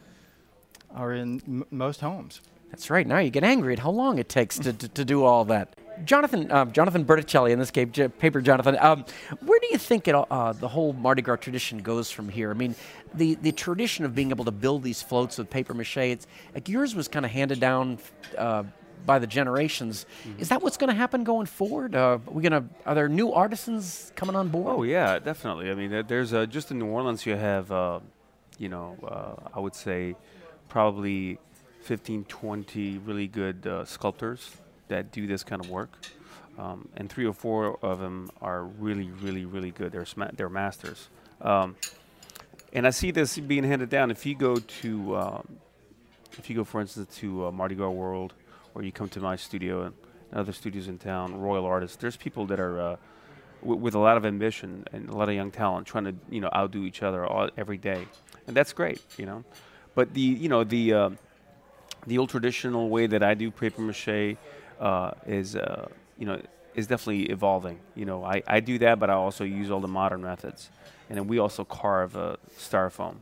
are 0.93 1.13
in 1.13 1.41
m- 1.47 1.65
most 1.71 2.01
homes. 2.01 2.41
That's 2.69 2.89
right. 2.89 3.07
Now 3.07 3.19
you 3.19 3.29
get 3.29 3.43
angry 3.43 3.73
at 3.73 3.79
how 3.79 3.91
long 3.91 4.19
it 4.19 4.27
takes 4.29 4.59
to, 4.59 4.73
to, 4.73 4.87
to 4.89 5.05
do 5.05 5.23
all 5.23 5.45
that. 5.45 5.76
Jonathan, 6.05 6.51
uh, 6.51 6.65
Jonathan 6.65 7.05
Bertuccelli, 7.05 7.51
in 7.51 7.59
this 7.59 7.71
case, 7.71 7.87
J- 7.91 8.07
Paper 8.07 8.41
Jonathan. 8.41 8.77
Um, 8.79 9.05
where 9.45 9.59
do 9.59 9.67
you 9.71 9.77
think 9.77 10.07
it, 10.07 10.15
uh, 10.15 10.53
the 10.53 10.67
whole 10.67 10.93
Mardi 10.93 11.21
Gras 11.21 11.37
tradition 11.37 11.79
goes 11.79 12.11
from 12.11 12.29
here? 12.29 12.51
I 12.51 12.53
mean, 12.53 12.75
the, 13.13 13.35
the 13.35 13.51
tradition 13.51 14.05
of 14.05 14.15
being 14.15 14.29
able 14.29 14.45
to 14.45 14.51
build 14.51 14.83
these 14.83 15.01
floats 15.01 15.37
with 15.37 15.49
paper 15.49 15.73
mache, 15.73 15.97
it's 15.97 16.27
like 16.53 16.69
yours 16.69 16.95
was 16.95 17.07
kind 17.07 17.25
of 17.25 17.31
handed 17.31 17.59
down 17.59 17.99
uh, 18.37 18.63
by 19.05 19.19
the 19.19 19.27
generations. 19.27 20.05
Mm-hmm. 20.27 20.41
Is 20.41 20.49
that 20.49 20.61
what's 20.61 20.77
going 20.77 20.89
to 20.89 20.95
happen 20.95 21.23
going 21.23 21.45
forward? 21.45 21.95
Uh, 21.95 22.19
are 22.27 22.31
we 22.31 22.41
going 22.41 22.51
to? 22.51 22.65
Are 22.85 22.95
there 22.95 23.09
new 23.09 23.31
artisans 23.31 24.11
coming 24.15 24.35
on 24.35 24.49
board? 24.49 24.67
Oh 24.67 24.83
yeah, 24.83 25.19
definitely. 25.19 25.71
I 25.71 25.75
mean, 25.75 26.05
there's 26.07 26.33
uh, 26.33 26.45
just 26.45 26.71
in 26.71 26.79
New 26.79 26.87
Orleans 26.87 27.25
you 27.25 27.35
have, 27.35 27.71
uh, 27.71 27.99
you 28.57 28.69
know, 28.69 28.97
uh, 29.03 29.49
I 29.53 29.59
would 29.59 29.75
say, 29.75 30.15
probably 30.67 31.39
15, 31.81 32.25
20 32.25 32.97
really 32.99 33.27
good 33.27 33.65
uh, 33.65 33.85
sculptors 33.85 34.51
that 34.87 35.11
do 35.11 35.27
this 35.27 35.43
kind 35.43 35.63
of 35.63 35.69
work. 35.69 35.91
Um, 36.57 36.89
and 36.97 37.09
three 37.09 37.25
or 37.25 37.33
four 37.33 37.77
of 37.83 37.99
them 37.99 38.29
are 38.41 38.63
really, 38.63 39.11
really, 39.11 39.45
really 39.45 39.71
good. 39.71 39.91
They're 39.91 40.07
they're 40.33 40.49
masters. 40.49 41.09
Um, 41.41 41.75
and 42.73 42.87
I 42.87 42.89
see 42.89 43.11
this 43.11 43.37
being 43.37 43.63
handed 43.63 43.89
down. 43.89 44.11
If 44.11 44.25
you 44.25 44.35
go 44.35 44.55
to, 44.55 45.15
um, 45.15 45.57
if 46.37 46.49
you 46.49 46.55
go, 46.55 46.63
for 46.63 46.81
instance, 46.81 47.15
to 47.17 47.47
uh, 47.47 47.51
Mardi 47.51 47.75
Gras 47.75 47.89
World, 47.89 48.33
or 48.73 48.83
you 48.83 48.91
come 48.91 49.09
to 49.09 49.19
my 49.19 49.35
studio 49.35 49.83
and 49.83 49.93
other 50.33 50.51
studios 50.51 50.87
in 50.87 50.97
town, 50.97 51.39
Royal 51.39 51.65
Artists, 51.65 51.97
there's 51.97 52.17
people 52.17 52.45
that 52.47 52.59
are 52.59 52.81
uh, 52.81 52.95
with 53.61 53.95
a 53.95 53.99
lot 53.99 54.17
of 54.17 54.25
ambition 54.25 54.85
and 54.91 55.09
a 55.09 55.15
lot 55.15 55.29
of 55.29 55.35
young 55.35 55.51
talent 55.51 55.87
trying 55.87 56.03
to, 56.05 56.15
you 56.29 56.41
know, 56.41 56.49
outdo 56.55 56.83
each 56.83 57.01
other 57.03 57.25
all, 57.25 57.49
every 57.57 57.77
day, 57.77 58.05
and 58.47 58.55
that's 58.55 58.73
great, 58.73 59.01
you 59.17 59.25
know. 59.25 59.43
But 59.95 60.13
the, 60.13 60.21
you 60.21 60.49
know, 60.49 60.63
the 60.63 60.93
uh, 60.93 61.09
the 62.05 62.17
old 62.17 62.29
traditional 62.29 62.89
way 62.89 63.07
that 63.07 63.23
I 63.23 63.33
do 63.33 63.51
paper 63.51 63.81
mache 63.81 64.37
uh, 64.79 65.11
is, 65.25 65.55
uh, 65.55 65.87
you 66.17 66.25
know, 66.25 66.41
is 66.75 66.87
definitely 66.87 67.23
evolving. 67.25 67.79
You 67.95 68.05
know, 68.05 68.23
I, 68.23 68.43
I 68.47 68.59
do 68.59 68.77
that, 68.79 68.99
but 68.99 69.09
I 69.09 69.13
also 69.13 69.43
use 69.43 69.71
all 69.71 69.79
the 69.79 69.87
modern 69.87 70.21
methods, 70.21 70.69
and 71.09 71.17
then 71.17 71.27
we 71.27 71.39
also 71.39 71.63
carve 71.63 72.15
uh, 72.15 72.37
styrofoam, 72.57 73.15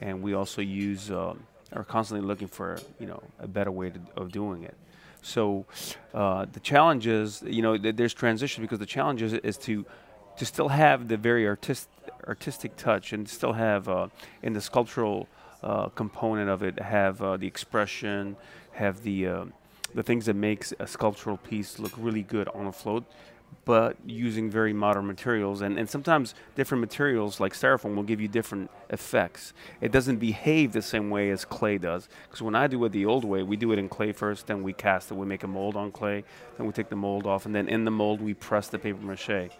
and 0.00 0.22
we 0.22 0.34
also 0.34 0.60
use 0.62 1.10
uh, 1.10 1.34
are 1.72 1.84
constantly 1.84 2.26
looking 2.26 2.48
for 2.48 2.78
you 2.98 3.06
know 3.06 3.22
a 3.38 3.46
better 3.46 3.70
way 3.70 3.90
to, 3.90 4.00
of 4.16 4.32
doing 4.32 4.64
it. 4.64 4.74
So 5.22 5.66
uh, 6.14 6.46
the 6.50 6.60
challenge 6.60 7.06
is, 7.06 7.42
you 7.42 7.62
know, 7.62 7.76
th- 7.76 7.96
there's 7.96 8.14
transition 8.14 8.64
because 8.64 8.78
the 8.78 8.86
challenge 8.86 9.22
is, 9.22 9.34
is 9.34 9.56
to 9.58 9.84
to 10.36 10.46
still 10.46 10.68
have 10.68 11.08
the 11.08 11.18
very 11.18 11.46
artist, 11.46 11.88
artistic 12.26 12.74
touch 12.76 13.12
and 13.12 13.28
still 13.28 13.52
have 13.52 13.88
uh, 13.88 14.08
in 14.42 14.54
the 14.54 14.60
sculptural 14.60 15.28
uh, 15.62 15.88
component 15.88 16.48
of 16.48 16.62
it 16.62 16.78
have 16.78 17.20
uh, 17.20 17.36
the 17.36 17.46
expression, 17.46 18.36
have 18.72 19.02
the 19.02 19.26
uh, 19.26 19.44
the 19.94 20.02
things 20.02 20.26
that 20.26 20.36
makes 20.36 20.72
a 20.78 20.86
sculptural 20.86 21.36
piece 21.36 21.78
look 21.78 21.92
really 21.96 22.22
good 22.22 22.48
on 22.48 22.66
a 22.66 22.72
float, 22.72 23.04
but 23.64 23.96
using 24.06 24.50
very 24.50 24.72
modern 24.72 25.06
materials. 25.06 25.60
And, 25.60 25.78
and 25.78 25.88
sometimes 25.88 26.34
different 26.54 26.80
materials 26.80 27.40
like 27.40 27.52
styrofoam 27.52 27.94
will 27.94 28.02
give 28.02 28.20
you 28.20 28.28
different 28.28 28.70
effects. 28.88 29.52
It 29.80 29.92
doesn't 29.92 30.16
behave 30.16 30.72
the 30.72 30.82
same 30.82 31.10
way 31.10 31.30
as 31.30 31.44
clay 31.44 31.78
does. 31.78 32.08
Because 32.24 32.42
when 32.42 32.54
I 32.54 32.66
do 32.66 32.84
it 32.84 32.92
the 32.92 33.06
old 33.06 33.24
way, 33.24 33.42
we 33.42 33.56
do 33.56 33.72
it 33.72 33.78
in 33.78 33.88
clay 33.88 34.12
first, 34.12 34.46
then 34.46 34.62
we 34.62 34.72
cast 34.72 35.10
it. 35.10 35.14
We 35.14 35.26
make 35.26 35.42
a 35.42 35.48
mold 35.48 35.76
on 35.76 35.92
clay, 35.92 36.24
then 36.56 36.66
we 36.66 36.72
take 36.72 36.88
the 36.88 36.96
mold 36.96 37.26
off, 37.26 37.46
and 37.46 37.54
then 37.54 37.68
in 37.68 37.84
the 37.84 37.90
mold 37.90 38.20
we 38.20 38.34
press 38.34 38.68
the 38.68 38.78
paper 38.78 39.04
mache. 39.04 39.50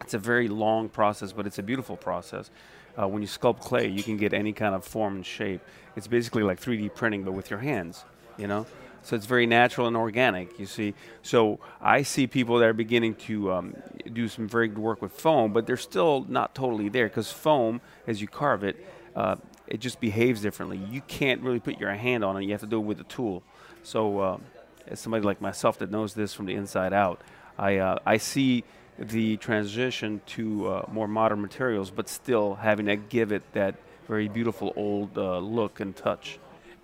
It's 0.00 0.14
a 0.14 0.18
very 0.18 0.48
long 0.48 0.88
process, 0.88 1.32
but 1.32 1.46
it's 1.46 1.58
a 1.58 1.62
beautiful 1.62 1.96
process. 1.96 2.50
Uh, 2.98 3.06
when 3.06 3.22
you 3.22 3.28
sculpt 3.28 3.60
clay, 3.60 3.86
you 3.86 4.02
can 4.02 4.16
get 4.16 4.32
any 4.32 4.52
kind 4.52 4.74
of 4.74 4.84
form 4.84 5.16
and 5.16 5.26
shape. 5.26 5.60
It's 5.96 6.06
basically 6.06 6.42
like 6.42 6.60
3D 6.60 6.94
printing, 6.94 7.24
but 7.24 7.32
with 7.32 7.50
your 7.50 7.58
hands, 7.58 8.04
you 8.36 8.46
know? 8.46 8.66
So 9.02 9.16
it's 9.16 9.26
very 9.26 9.46
natural 9.46 9.86
and 9.86 9.96
organic, 9.96 10.58
you 10.58 10.66
see. 10.66 10.94
So 11.22 11.60
I 11.80 12.02
see 12.02 12.26
people 12.26 12.58
that 12.58 12.66
are 12.66 12.72
beginning 12.74 13.14
to 13.26 13.52
um, 13.52 13.76
do 14.12 14.28
some 14.28 14.48
very 14.48 14.68
good 14.68 14.78
work 14.78 15.00
with 15.00 15.12
foam, 15.12 15.52
but 15.52 15.66
they're 15.66 15.76
still 15.76 16.26
not 16.28 16.54
totally 16.54 16.88
there 16.88 17.08
because 17.08 17.32
foam, 17.32 17.80
as 18.06 18.20
you 18.20 18.28
carve 18.28 18.64
it, 18.64 18.76
uh, 19.16 19.36
it 19.66 19.80
just 19.80 20.00
behaves 20.00 20.42
differently. 20.42 20.78
You 20.78 21.00
can't 21.02 21.40
really 21.42 21.60
put 21.60 21.78
your 21.78 21.92
hand 21.92 22.24
on 22.24 22.36
it. 22.36 22.44
You 22.44 22.52
have 22.52 22.60
to 22.60 22.66
do 22.66 22.78
it 22.78 22.84
with 22.84 23.00
a 23.00 23.04
tool. 23.04 23.42
So 23.82 24.20
uh, 24.20 24.38
as 24.86 25.00
somebody 25.00 25.24
like 25.24 25.40
myself 25.40 25.78
that 25.78 25.90
knows 25.90 26.14
this 26.14 26.34
from 26.34 26.46
the 26.46 26.54
inside 26.54 26.92
out, 26.92 27.20
I, 27.58 27.78
uh, 27.78 27.98
I 28.06 28.18
see 28.18 28.64
the 28.98 29.36
transition 29.36 30.20
to 30.26 30.68
uh, 30.68 30.86
more 30.90 31.08
modern 31.08 31.40
materials, 31.40 31.90
but 31.90 32.08
still 32.08 32.54
having 32.56 32.86
to 32.86 32.96
give 32.96 33.32
it 33.32 33.42
that 33.52 33.76
very 34.06 34.28
beautiful 34.28 34.72
old 34.74 35.16
uh, 35.18 35.38
look 35.38 35.80
and 35.80 35.94
touch. 35.94 36.38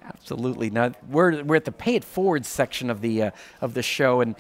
Absolutely. 0.07 0.71
Now 0.71 0.93
we're 1.09 1.43
we're 1.43 1.57
at 1.57 1.65
the 1.65 1.73
pay 1.73 1.95
it 1.95 2.05
forward 2.05 2.45
section 2.45 2.91
of 2.91 3.01
the 3.01 3.23
uh, 3.25 3.31
of 3.61 3.75
the 3.75 3.83
show, 3.83 4.21
and 4.21 4.37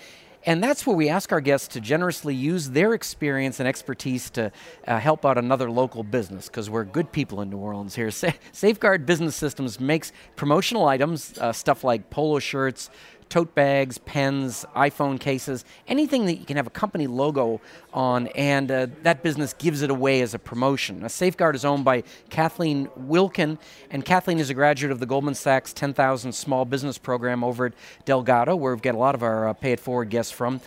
and 0.46 0.62
that's 0.62 0.86
where 0.86 0.94
we 0.94 1.08
ask 1.08 1.32
our 1.32 1.40
guests 1.40 1.68
to 1.68 1.80
generously 1.80 2.34
use 2.34 2.70
their 2.70 2.92
experience 2.92 3.60
and 3.60 3.68
expertise 3.68 4.28
to 4.30 4.52
uh, 4.86 4.98
help 4.98 5.24
out 5.24 5.38
another 5.38 5.70
local 5.70 6.02
business 6.02 6.48
because 6.48 6.68
we're 6.68 6.84
good 6.84 7.10
people 7.12 7.40
in 7.40 7.48
New 7.48 7.56
Orleans 7.56 7.94
here. 7.94 8.10
Sa- 8.10 8.32
Safeguard 8.52 9.06
Business 9.06 9.34
Systems 9.34 9.80
makes 9.80 10.12
promotional 10.36 10.86
items, 10.86 11.38
uh, 11.38 11.50
stuff 11.52 11.82
like 11.82 12.10
polo 12.10 12.40
shirts, 12.40 12.90
tote 13.34 13.52
bags, 13.52 13.98
pens, 13.98 14.64
iPhone 14.76 15.18
cases, 15.18 15.64
anything 15.88 16.24
that 16.26 16.36
you 16.36 16.44
can 16.44 16.56
have 16.56 16.68
a 16.68 16.70
company 16.70 17.08
logo 17.08 17.60
on, 17.92 18.28
and 18.28 18.70
uh, 18.70 18.86
that 19.02 19.24
business 19.24 19.52
gives 19.54 19.82
it 19.82 19.90
away 19.90 20.20
as 20.20 20.34
a 20.34 20.38
promotion. 20.38 21.00
Now, 21.00 21.08
Safeguard 21.08 21.56
is 21.56 21.64
owned 21.64 21.84
by 21.84 22.04
Kathleen 22.30 22.88
Wilkin, 22.94 23.58
and 23.90 24.04
Kathleen 24.04 24.38
is 24.38 24.50
a 24.50 24.54
graduate 24.54 24.92
of 24.92 25.00
the 25.00 25.06
Goldman 25.06 25.34
Sachs 25.34 25.72
10,000 25.72 26.30
Small 26.32 26.64
Business 26.64 26.96
Program 26.96 27.42
over 27.42 27.66
at 27.66 27.72
Delgado, 28.04 28.54
where 28.54 28.72
we've 28.72 28.80
got 28.80 28.94
a 28.94 28.98
lot 28.98 29.16
of 29.16 29.24
our 29.24 29.48
uh, 29.48 29.52
Pay 29.52 29.72
It 29.72 29.80
Forward 29.80 30.10
guests 30.10 30.30
from. 30.30 30.60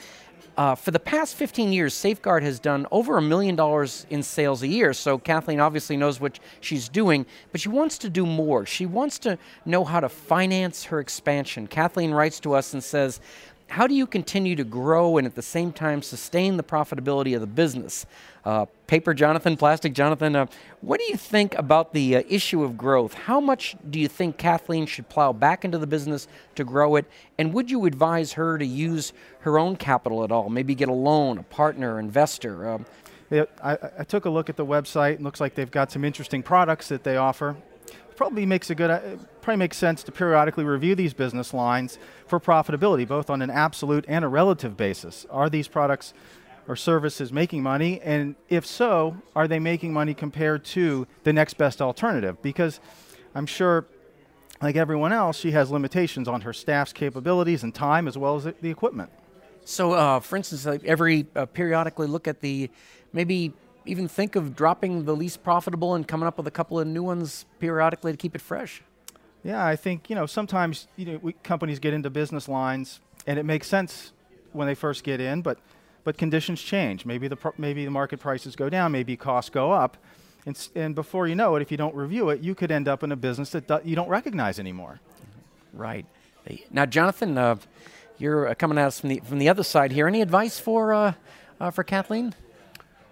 Uh, 0.57 0.73
for 0.73 0.89
the 0.89 0.99
past 0.99 1.35
15 1.35 1.71
years, 1.71 1.93
Safeguard 1.93 2.41
has 2.41 2.59
done 2.59 2.87
over 2.91 3.19
a 3.19 3.21
million 3.21 3.55
dollars 3.55 4.07
in 4.09 4.23
sales 4.23 4.63
a 4.63 4.67
year. 4.67 4.91
So 4.91 5.19
Kathleen 5.19 5.59
obviously 5.59 5.95
knows 5.95 6.19
what 6.19 6.39
she's 6.61 6.89
doing, 6.89 7.27
but 7.51 7.61
she 7.61 7.69
wants 7.69 7.99
to 7.99 8.09
do 8.09 8.25
more. 8.25 8.65
She 8.65 8.87
wants 8.87 9.19
to 9.19 9.37
know 9.65 9.83
how 9.83 9.99
to 9.99 10.09
finance 10.09 10.85
her 10.85 10.99
expansion. 10.99 11.67
Kathleen 11.67 12.11
writes 12.11 12.39
to 12.39 12.55
us 12.55 12.73
and 12.73 12.83
says, 12.83 13.21
how 13.67 13.85
do 13.85 13.93
you 13.93 14.07
continue 14.07 14.55
to 14.55 14.63
grow 14.63 15.17
and 15.17 15.27
at 15.27 15.35
the 15.35 15.41
same 15.41 15.71
time 15.71 16.01
sustain 16.01 16.57
the 16.57 16.63
profitability 16.63 17.35
of 17.35 17.41
the 17.41 17.47
business? 17.47 18.05
Uh, 18.45 18.65
paper 18.87 19.13
Jonathan, 19.13 19.57
plastic 19.57 19.93
Jonathan, 19.93 20.35
uh, 20.35 20.45
what 20.79 20.99
do 20.99 21.05
you 21.05 21.17
think 21.17 21.53
about 21.55 21.93
the 21.93 22.15
uh, 22.15 22.23
issue 22.29 22.63
of 22.63 22.77
growth? 22.77 23.13
How 23.13 23.41
much 23.41 23.75
do 23.89 23.99
you 23.99 24.07
think 24.07 24.37
Kathleen 24.37 24.85
should 24.85 25.09
plow 25.09 25.33
back 25.33 25.65
into 25.65 25.77
the 25.77 25.87
business 25.87 26.27
to 26.55 26.63
grow 26.63 26.95
it? 26.95 27.05
And 27.37 27.53
would 27.53 27.69
you 27.69 27.85
advise 27.85 28.33
her 28.33 28.57
to 28.57 28.65
use 28.65 29.11
her 29.41 29.59
own 29.59 29.75
capital 29.75 30.23
at 30.23 30.31
all? 30.31 30.49
Maybe 30.49 30.73
get 30.73 30.87
a 30.87 30.93
loan, 30.93 31.37
a 31.37 31.43
partner, 31.43 31.99
investor? 31.99 32.69
Um, 32.69 32.85
I, 33.31 33.77
I 33.99 34.03
took 34.05 34.23
a 34.23 34.29
look 34.29 34.49
at 34.49 34.55
the 34.55 34.65
website. 34.65 35.15
It 35.15 35.21
looks 35.21 35.41
like 35.41 35.55
they've 35.55 35.69
got 35.69 35.91
some 35.91 36.05
interesting 36.05 36.41
products 36.41 36.87
that 36.87 37.03
they 37.03 37.17
offer 37.17 37.57
probably 38.17 38.45
makes 38.45 38.69
a 38.69 38.75
good 38.75 38.89
uh, 38.89 38.99
probably 39.41 39.59
makes 39.59 39.77
sense 39.77 40.03
to 40.03 40.11
periodically 40.11 40.65
review 40.65 40.95
these 40.95 41.13
business 41.13 41.53
lines 41.53 41.97
for 42.25 42.39
profitability 42.39 43.07
both 43.07 43.29
on 43.29 43.41
an 43.41 43.49
absolute 43.49 44.03
and 44.09 44.25
a 44.25 44.27
relative 44.27 44.75
basis. 44.75 45.25
Are 45.29 45.49
these 45.49 45.69
products 45.69 46.13
or 46.67 46.75
services 46.75 47.31
making 47.31 47.63
money? 47.63 48.01
And 48.01 48.35
if 48.49 48.65
so 48.65 49.15
are 49.35 49.47
they 49.47 49.59
making 49.59 49.93
money 49.93 50.13
compared 50.13 50.65
to 50.65 51.07
the 51.23 51.31
next 51.31 51.53
best 51.53 51.81
alternative? 51.81 52.41
Because 52.41 52.81
i'm 53.35 53.45
sure 53.45 53.85
like 54.61 54.75
everyone 54.75 55.13
else 55.13 55.37
she 55.37 55.51
has 55.51 55.69
limitations 55.69 56.27
on 56.27 56.41
her 56.41 56.53
staff's 56.53 56.91
capabilities 56.91 57.63
and 57.63 57.73
time 57.73 58.07
as 58.07 58.17
well 58.17 58.35
as 58.35 58.43
the 58.45 58.69
equipment. 58.69 59.11
So 59.63 59.93
uh, 59.93 60.19
for 60.19 60.35
instance 60.35 60.65
like 60.65 60.83
every 60.83 61.27
uh, 61.35 61.45
periodically 61.45 62.07
look 62.07 62.27
at 62.27 62.41
the 62.41 62.69
maybe 63.13 63.53
even 63.87 64.07
think 64.07 64.35
of 64.35 64.55
dropping 64.55 65.05
the 65.05 65.15
least 65.15 65.43
profitable 65.43 65.95
and 65.95 66.07
coming 66.07 66.27
up 66.27 66.37
with 66.37 66.47
a 66.47 66.51
couple 66.51 66.79
of 66.79 66.87
new 66.87 67.03
ones 67.03 67.45
periodically 67.59 68.11
to 68.11 68.17
keep 68.17 68.35
it 68.35 68.41
fresh? 68.41 68.81
Yeah, 69.43 69.65
I 69.65 69.75
think 69.75 70.09
you 70.09 70.15
know 70.15 70.25
sometimes 70.25 70.87
you 70.95 71.05
know 71.05 71.19
we, 71.21 71.33
companies 71.43 71.79
get 71.79 71.93
into 71.93 72.09
business 72.09 72.47
lines 72.47 72.99
and 73.25 73.39
it 73.39 73.43
makes 73.43 73.67
sense 73.67 74.11
when 74.53 74.67
they 74.67 74.75
first 74.75 75.03
get 75.03 75.19
in, 75.19 75.41
but 75.41 75.59
but 76.03 76.17
conditions 76.17 76.61
change. 76.61 77.05
Maybe 77.05 77.27
the 77.27 77.37
maybe 77.57 77.85
the 77.85 77.91
market 77.91 78.19
prices 78.19 78.55
go 78.55 78.69
down, 78.69 78.91
maybe 78.91 79.15
costs 79.17 79.49
go 79.49 79.71
up, 79.71 79.97
and, 80.45 80.69
and 80.75 80.95
before 80.95 81.27
you 81.27 81.35
know 81.35 81.55
it, 81.55 81.61
if 81.61 81.71
you 81.71 81.77
don't 81.77 81.93
review 81.93 82.29
it, 82.29 82.41
you 82.41 82.55
could 82.55 82.71
end 82.71 82.87
up 82.87 83.03
in 83.03 83.11
a 83.11 83.15
business 83.15 83.49
that 83.51 83.67
do, 83.67 83.79
you 83.83 83.95
don't 83.95 84.09
recognize 84.09 84.59
anymore. 84.59 84.99
Right. 85.73 86.05
Now, 86.71 86.85
Jonathan, 86.85 87.37
uh, 87.37 87.57
you're 88.17 88.47
uh, 88.47 88.55
coming 88.55 88.77
at 88.77 88.87
us 88.87 89.01
from 89.01 89.09
the 89.09 89.21
from 89.25 89.39
the 89.39 89.49
other 89.49 89.63
side 89.63 89.91
here. 89.91 90.07
Any 90.07 90.21
advice 90.21 90.59
for 90.59 90.93
uh, 90.93 91.13
uh 91.59 91.71
for 91.71 91.83
Kathleen? 91.83 92.33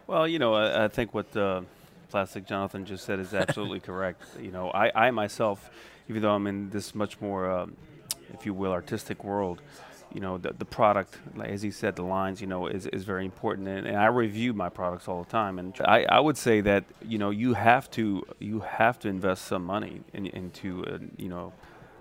Well, 0.07 0.27
you 0.27 0.37
know, 0.37 0.53
I, 0.53 0.85
I 0.85 0.87
think 0.87 1.13
what 1.15 1.35
uh, 1.35 1.61
Plastic 2.09 2.45
Jonathan 2.45 2.85
just 2.85 3.05
said 3.05 3.19
is 3.19 3.33
absolutely 3.33 3.79
correct. 3.91 4.21
You 4.39 4.51
know, 4.51 4.69
I, 4.69 5.07
I 5.07 5.11
myself, 5.11 5.71
even 6.07 6.21
though 6.21 6.31
I'm 6.31 6.45
in 6.45 6.69
this 6.69 6.93
much 6.93 7.19
more, 7.19 7.49
um, 7.49 7.75
if 8.31 8.45
you 8.45 8.53
will, 8.53 8.71
artistic 8.71 9.23
world, 9.23 9.61
you 10.13 10.21
know 10.21 10.37
the, 10.37 10.53
the 10.53 10.65
product 10.65 11.17
like 11.35 11.49
as 11.49 11.61
he 11.61 11.71
said 11.71 11.97
the 11.97 12.01
lines 12.03 12.39
you 12.39 12.47
know 12.47 12.67
is, 12.67 12.85
is 12.87 13.03
very 13.03 13.25
important. 13.25 13.67
And, 13.67 13.85
and 13.85 13.97
i 13.97 14.05
review 14.05 14.53
my 14.53 14.69
products 14.69 15.07
all 15.09 15.23
the 15.23 15.29
time. 15.29 15.59
And 15.59 15.75
I, 15.83 16.05
I 16.05 16.19
would 16.19 16.37
say 16.37 16.61
that 16.61 16.85
you 17.01 17.17
know 17.17 17.31
you 17.31 17.53
have 17.53 17.91
to 17.91 18.25
you 18.39 18.61
have 18.61 18.97
to 18.99 19.09
invest 19.09 19.45
some 19.45 19.65
money 19.65 20.01
in, 20.13 20.27
into 20.27 20.85
uh, 20.85 20.99
you 21.17 21.27
know 21.27 21.51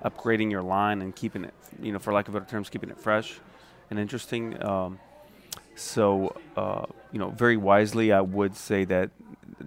upgrading 0.04 0.50
your 0.50 0.62
line 0.62 1.02
and 1.02 1.16
keeping 1.16 1.44
it 1.44 1.54
you 1.82 1.92
know 1.92 1.98
for 1.98 2.12
lack 2.12 2.28
of 2.28 2.34
better 2.34 2.44
terms 2.44 2.68
keeping 2.70 2.90
it 2.90 2.98
fresh 2.98 3.40
and 3.90 3.98
interesting. 3.98 4.62
Um, 4.62 5.00
so 5.74 6.36
uh, 6.56 6.86
you 7.14 7.18
know 7.18 7.30
very 7.30 7.56
wisely 7.56 8.12
i 8.12 8.20
would 8.20 8.54
say 8.54 8.84
that 8.84 9.08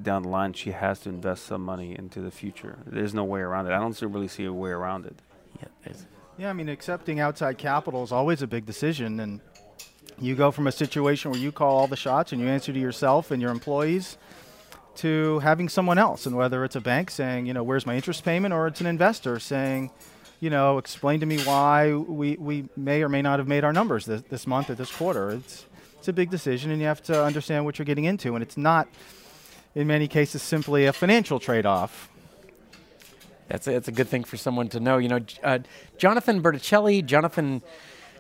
down 0.03 0.23
the 0.23 0.29
line 0.29 0.53
she 0.53 0.71
has 0.71 0.99
to 1.01 1.09
invest 1.09 1.45
some 1.45 1.63
money 1.63 1.95
into 1.97 2.21
the 2.21 2.31
future. 2.31 2.77
There's 2.85 3.13
no 3.13 3.23
way 3.23 3.41
around 3.41 3.67
it. 3.67 3.71
I 3.71 3.79
don't 3.79 3.99
really 4.01 4.27
see 4.27 4.45
a 4.45 4.53
way 4.53 4.71
around 4.71 5.05
it. 5.05 5.15
Yeah, 5.59 5.93
yeah, 6.37 6.49
I 6.49 6.53
mean, 6.53 6.69
accepting 6.69 7.19
outside 7.19 7.57
capital 7.57 8.03
is 8.03 8.11
always 8.11 8.41
a 8.43 8.47
big 8.47 8.65
decision, 8.65 9.19
and 9.19 9.41
you 10.19 10.35
go 10.35 10.51
from 10.51 10.67
a 10.67 10.71
situation 10.71 11.31
where 11.31 11.39
you 11.39 11.51
call 11.51 11.75
all 11.75 11.87
the 11.87 11.95
shots 11.95 12.31
and 12.31 12.39
you 12.41 12.47
answer 12.47 12.71
to 12.71 12.79
yourself 12.79 13.31
and 13.31 13.41
your 13.41 13.51
employees 13.51 14.17
to 14.97 15.39
having 15.39 15.69
someone 15.69 15.97
else, 15.97 16.25
and 16.25 16.35
whether 16.35 16.63
it's 16.63 16.75
a 16.75 16.81
bank 16.81 17.09
saying, 17.09 17.45
you 17.45 17.53
know, 17.53 17.63
where's 17.63 17.85
my 17.85 17.95
interest 17.95 18.23
payment, 18.23 18.53
or 18.53 18.67
it's 18.67 18.81
an 18.81 18.87
investor 18.87 19.39
saying, 19.39 19.91
you 20.39 20.49
know, 20.49 20.77
explain 20.77 21.19
to 21.19 21.25
me 21.25 21.39
why 21.41 21.93
we, 21.93 22.35
we 22.37 22.69
may 22.75 23.01
or 23.01 23.09
may 23.09 23.21
not 23.21 23.39
have 23.39 23.47
made 23.47 23.63
our 23.63 23.73
numbers 23.73 24.05
this, 24.05 24.21
this 24.29 24.45
month 24.45 24.69
or 24.69 24.75
this 24.75 24.91
quarter. 24.91 25.31
It's 25.31 25.66
it's 26.07 26.13
a 26.13 26.13
big 26.13 26.29
decision, 26.29 26.71
and 26.71 26.79
you 26.79 26.87
have 26.87 27.03
to 27.03 27.21
understand 27.21 27.65
what 27.65 27.77
you're 27.77 27.85
getting 27.85 28.05
into, 28.05 28.33
and 28.33 28.41
it's 28.41 28.55
not, 28.55 28.87
in 29.75 29.87
many 29.87 30.07
cases, 30.07 30.41
simply 30.41 30.85
a 30.85 30.93
financial 30.93 31.37
trade-off 31.37 32.09
that's 33.49 33.67
a, 33.67 33.71
that's 33.71 33.89
a 33.89 33.91
good 33.91 34.07
thing 34.07 34.23
for 34.23 34.37
someone 34.37 34.69
to 34.69 34.79
know. 34.79 34.99
You 34.99 35.09
know, 35.09 35.19
uh, 35.43 35.59
Jonathan 35.97 36.41
Bertuccelli, 36.41 37.05
Jonathan 37.05 37.61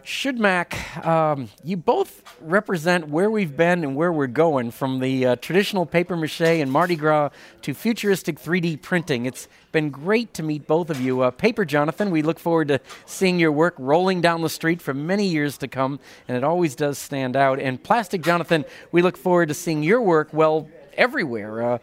Schudmack, 0.07 1.05
um, 1.05 1.49
you 1.65 1.75
both 1.75 2.23
represent 2.39 3.09
where 3.09 3.29
we've 3.29 3.57
been 3.57 3.83
and 3.83 3.93
where 3.93 4.09
we're 4.09 4.27
going 4.27 4.71
from 4.71 4.99
the 4.99 5.25
uh, 5.25 5.35
traditional 5.35 5.85
paper 5.85 6.15
mache 6.15 6.39
and 6.39 6.71
Mardi 6.71 6.95
Gras 6.95 7.31
to 7.63 7.73
futuristic 7.73 8.39
3D 8.39 8.81
printing. 8.81 9.25
It's 9.25 9.49
been 9.73 9.89
great 9.89 10.33
to 10.35 10.43
meet 10.43 10.65
both 10.65 10.89
of 10.89 11.01
you. 11.01 11.23
Uh, 11.23 11.31
paper 11.31 11.65
Jonathan, 11.65 12.09
we 12.09 12.21
look 12.21 12.39
forward 12.39 12.69
to 12.69 12.79
seeing 13.05 13.37
your 13.37 13.51
work 13.51 13.75
rolling 13.77 14.21
down 14.21 14.41
the 14.41 14.49
street 14.49 14.81
for 14.81 14.93
many 14.93 15.27
years 15.27 15.57
to 15.57 15.67
come, 15.67 15.99
and 16.29 16.37
it 16.37 16.43
always 16.45 16.73
does 16.73 16.97
stand 16.97 17.35
out. 17.35 17.59
And 17.59 17.83
Plastic 17.83 18.21
Jonathan, 18.21 18.63
we 18.93 19.01
look 19.01 19.17
forward 19.17 19.49
to 19.49 19.53
seeing 19.53 19.83
your 19.83 20.01
work, 20.01 20.29
well, 20.31 20.69
everywhere. 20.93 21.73
Uh, 21.73 21.77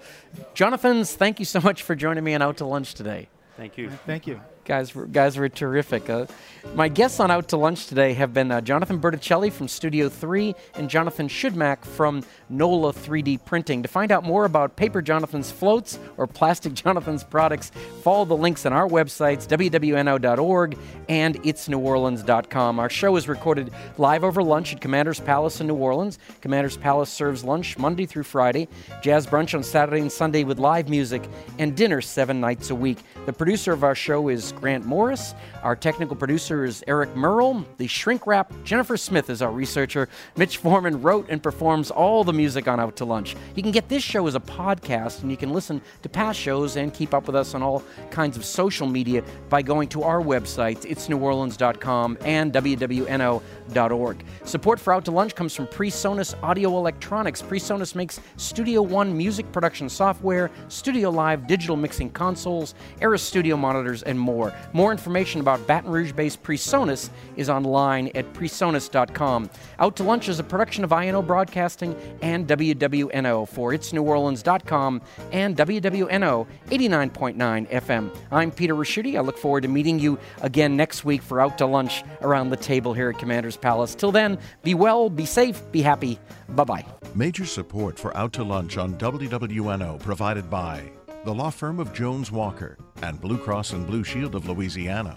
Jonathan's, 0.55 1.13
thank 1.13 1.41
you 1.41 1.45
so 1.45 1.61
much 1.61 1.83
for 1.83 1.95
joining 1.95 2.25
me 2.25 2.35
on 2.35 2.41
Out 2.41 2.57
to 2.57 2.65
Lunch 2.65 2.95
today. 2.95 3.29
Thank 3.59 3.77
you. 3.77 3.91
Thank 4.07 4.27
you. 4.27 4.41
Guys, 4.65 4.95
were, 4.95 5.07
guys 5.07 5.37
were 5.37 5.49
terrific. 5.49 6.09
Uh, 6.09 6.27
my 6.75 6.89
guests 6.89 7.21
on 7.21 7.31
Out 7.31 7.49
to 7.49 7.59
Lunch 7.59 7.87
today 7.87 8.15
have 8.15 8.33
been 8.33 8.51
uh, 8.51 8.63
Jonathan 8.63 8.99
Bertuccelli 8.99 9.53
from 9.53 9.69
Studio 9.69 10.09
3 10.09 10.55
and 10.77 10.89
Jonathan 10.89 11.29
Schudmack 11.29 11.85
from 11.85 12.25
NOLA 12.49 12.95
3D 12.95 13.45
Printing. 13.45 13.83
To 13.83 13.89
find 13.89 14.11
out 14.11 14.25
more 14.25 14.47
about 14.47 14.75
Paper 14.75 15.03
Jonathan's 15.03 15.51
floats 15.51 15.99
or 16.17 16.27
Plastic 16.27 16.73
Jonathan's 16.85 17.23
products, 17.23 17.71
follow 18.03 18.25
the 18.25 18.37
links 18.37 18.65
on 18.65 18.73
our 18.73 18.89
websites, 18.89 19.47
wwno.org 19.47 20.79
and 21.11 21.43
itsneworleans.com. 21.43 22.81
Our 22.81 22.91
show 22.91 23.17
is 23.17 23.29
recorded 23.29 23.71
live 23.99 24.25
over 24.25 24.43
lunch 24.43 24.73
at 24.73 24.81
Commander's 24.81 25.21
Palace 25.21 25.61
in 25.61 25.67
New 25.67 25.75
Orleans. 25.75 26.19
Commander's 26.41 26.79
Palace 26.79 27.11
serves 27.11 27.45
lunch 27.45 27.77
Monday 27.77 28.07
through 28.07 28.23
Friday, 28.23 28.69
jazz 29.03 29.27
brunch 29.27 29.55
on 29.55 29.63
Saturday 29.63 30.01
and 30.01 30.11
Sunday 30.11 30.45
with 30.45 30.59
live 30.59 30.89
music, 30.89 31.23
and 31.59 31.77
dinner 31.77 32.01
seven 32.01 32.41
nights 32.41 32.71
a 32.71 32.75
week. 32.75 32.99
The 33.27 33.33
producer 33.33 33.73
of 33.73 33.85
our 33.85 33.95
show 33.95 34.29
is 34.29 34.54
Grant 34.55 34.85
Morris. 34.85 35.35
Our 35.63 35.77
technical 35.77 36.17
producer 36.17 36.65
is 36.65 36.85
Eric 36.87 37.15
Merle. 37.17 37.65
The 37.79 37.87
shrink 37.87 38.27
wrap, 38.27 38.53
Jennifer 38.65 38.97
Smith 38.97 39.31
is 39.31 39.41
our 39.41 39.51
researcher. 39.51 40.09
Mitch 40.37 40.59
Foreman 40.59 41.01
wrote 41.01 41.27
and 41.29 41.43
performs 41.43 41.91
all 41.91 42.25
the 42.25 42.33
music 42.33 42.69
on 42.69 42.81
Out 42.81 42.97
to 42.97 43.05
Lunch. 43.05 43.37
You 43.55 43.63
can 43.63 43.73
get 43.73 43.89
this 43.89 44.03
show 44.03 44.27
as 44.27 44.35
a 44.35 44.41
podcast, 44.41 45.23
and 45.23 45.31
you 45.31 45.37
can 45.37 45.53
listen 45.53 45.81
to 46.03 46.09
past 46.09 46.39
shows 46.39 46.77
and 46.77 46.93
keep 46.93 47.15
up 47.15 47.27
with 47.27 47.37
us 47.37 47.55
on 47.55 47.63
all 47.63 47.83
kinds 48.11 48.37
of 48.37 48.45
social 48.45 48.87
media 48.87 49.23
by 49.49 49.63
going 49.63 49.89
to 49.89 50.03
our 50.03 50.21
websites, 50.21 50.83
itsneworleans.com 50.83 52.19
and 52.25 52.53
wwno.org. 52.53 54.25
Support 54.45 54.81
for 54.81 54.93
Out 54.93 55.05
to 55.07 55.11
Lunch 55.11 55.35
comes 55.35 55.55
from 55.55 55.67
PreSonus 55.67 56.35
Audio 56.43 56.77
Electronics. 56.77 57.43
PreSonus 57.43 57.95
makes 57.95 58.21
Studio 58.37 58.83
One 58.83 59.17
music 59.17 59.51
production 59.53 59.89
software, 59.89 60.51
Studio 60.69 61.11
Live 61.11 61.47
digital 61.47 61.77
mixing 61.77 62.11
consoles, 62.11 62.75
Eris 63.01 63.23
Studio 63.23 63.57
monitors, 63.57 64.03
and 64.03 64.19
more. 64.19 64.44
More 64.73 64.93
information 64.93 65.41
about 65.41 65.67
Baton 65.67 65.91
Rouge 65.91 66.13
based 66.13 66.43
PreSonus 66.43 67.11
is 67.37 67.49
online 67.49 68.11
at 68.15 68.33
presonus.com. 68.35 69.51
Out 69.79 69.97
to 69.97 70.03
Lunch 70.03 70.29
is 70.29 70.39
a 70.39 70.45
production 70.45 70.85
of 70.85 70.93
INO 70.93 71.23
Broadcasting 71.23 71.97
and 72.23 72.47
WWNO 72.47 73.49
for 73.49 73.73
itsneworleans.com 73.73 75.03
and 75.33 75.57
WWNO 75.57 76.47
89.9 76.67 77.71
FM. 77.71 78.17
I'm 78.31 78.51
Peter 78.51 78.75
Ricchiuti. 78.75 79.17
I 79.17 79.21
look 79.21 79.39
forward 79.39 79.63
to 79.63 79.69
meeting 79.69 79.99
you 79.99 80.19
again 80.43 80.77
next 80.77 81.05
week 81.05 81.23
for 81.23 81.41
Out 81.41 81.59
to 81.59 81.67
Lunch 81.67 82.03
around 82.23 82.51
the 82.51 82.57
table 82.57 82.93
here 82.93 83.11
at 83.11 83.19
Commander's 83.19 83.57
Palace. 83.57 83.95
Till 83.95 84.13
then, 84.13 84.39
be 84.63 84.75
well, 84.75 85.09
be 85.09 85.27
safe, 85.27 85.63
be 85.73 85.83
happy. 85.83 86.19
Bye 86.51 86.65
bye. 86.65 86.87
Major 87.15 87.47
support 87.47 87.99
for 87.99 88.17
Out 88.17 88.33
to 88.35 88.43
Lunch 88.43 88.77
on 88.77 88.95
WWNO 88.95 90.01
provided 90.01 90.51
by 90.51 90.91
the 91.25 91.35
law 91.35 91.49
firm 91.49 91.81
of 91.81 91.95
Jones 91.95 92.31
Walker 92.31 92.77
and 93.03 93.19
Blue 93.19 93.39
Cross 93.39 93.73
and 93.73 93.87
Blue 93.87 94.05
Shield 94.05 94.35
of 94.35 94.47
Louisiana. 94.47 95.17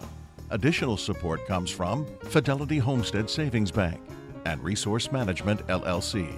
Additional 0.52 0.96
support 0.96 1.46
comes 1.46 1.70
from 1.70 2.06
Fidelity 2.24 2.78
Homestead 2.78 3.30
Savings 3.30 3.72
Bank 3.72 4.00
and 4.46 4.64
Resource 4.64 5.12
Management 5.12 5.68
LLC. 5.68 6.34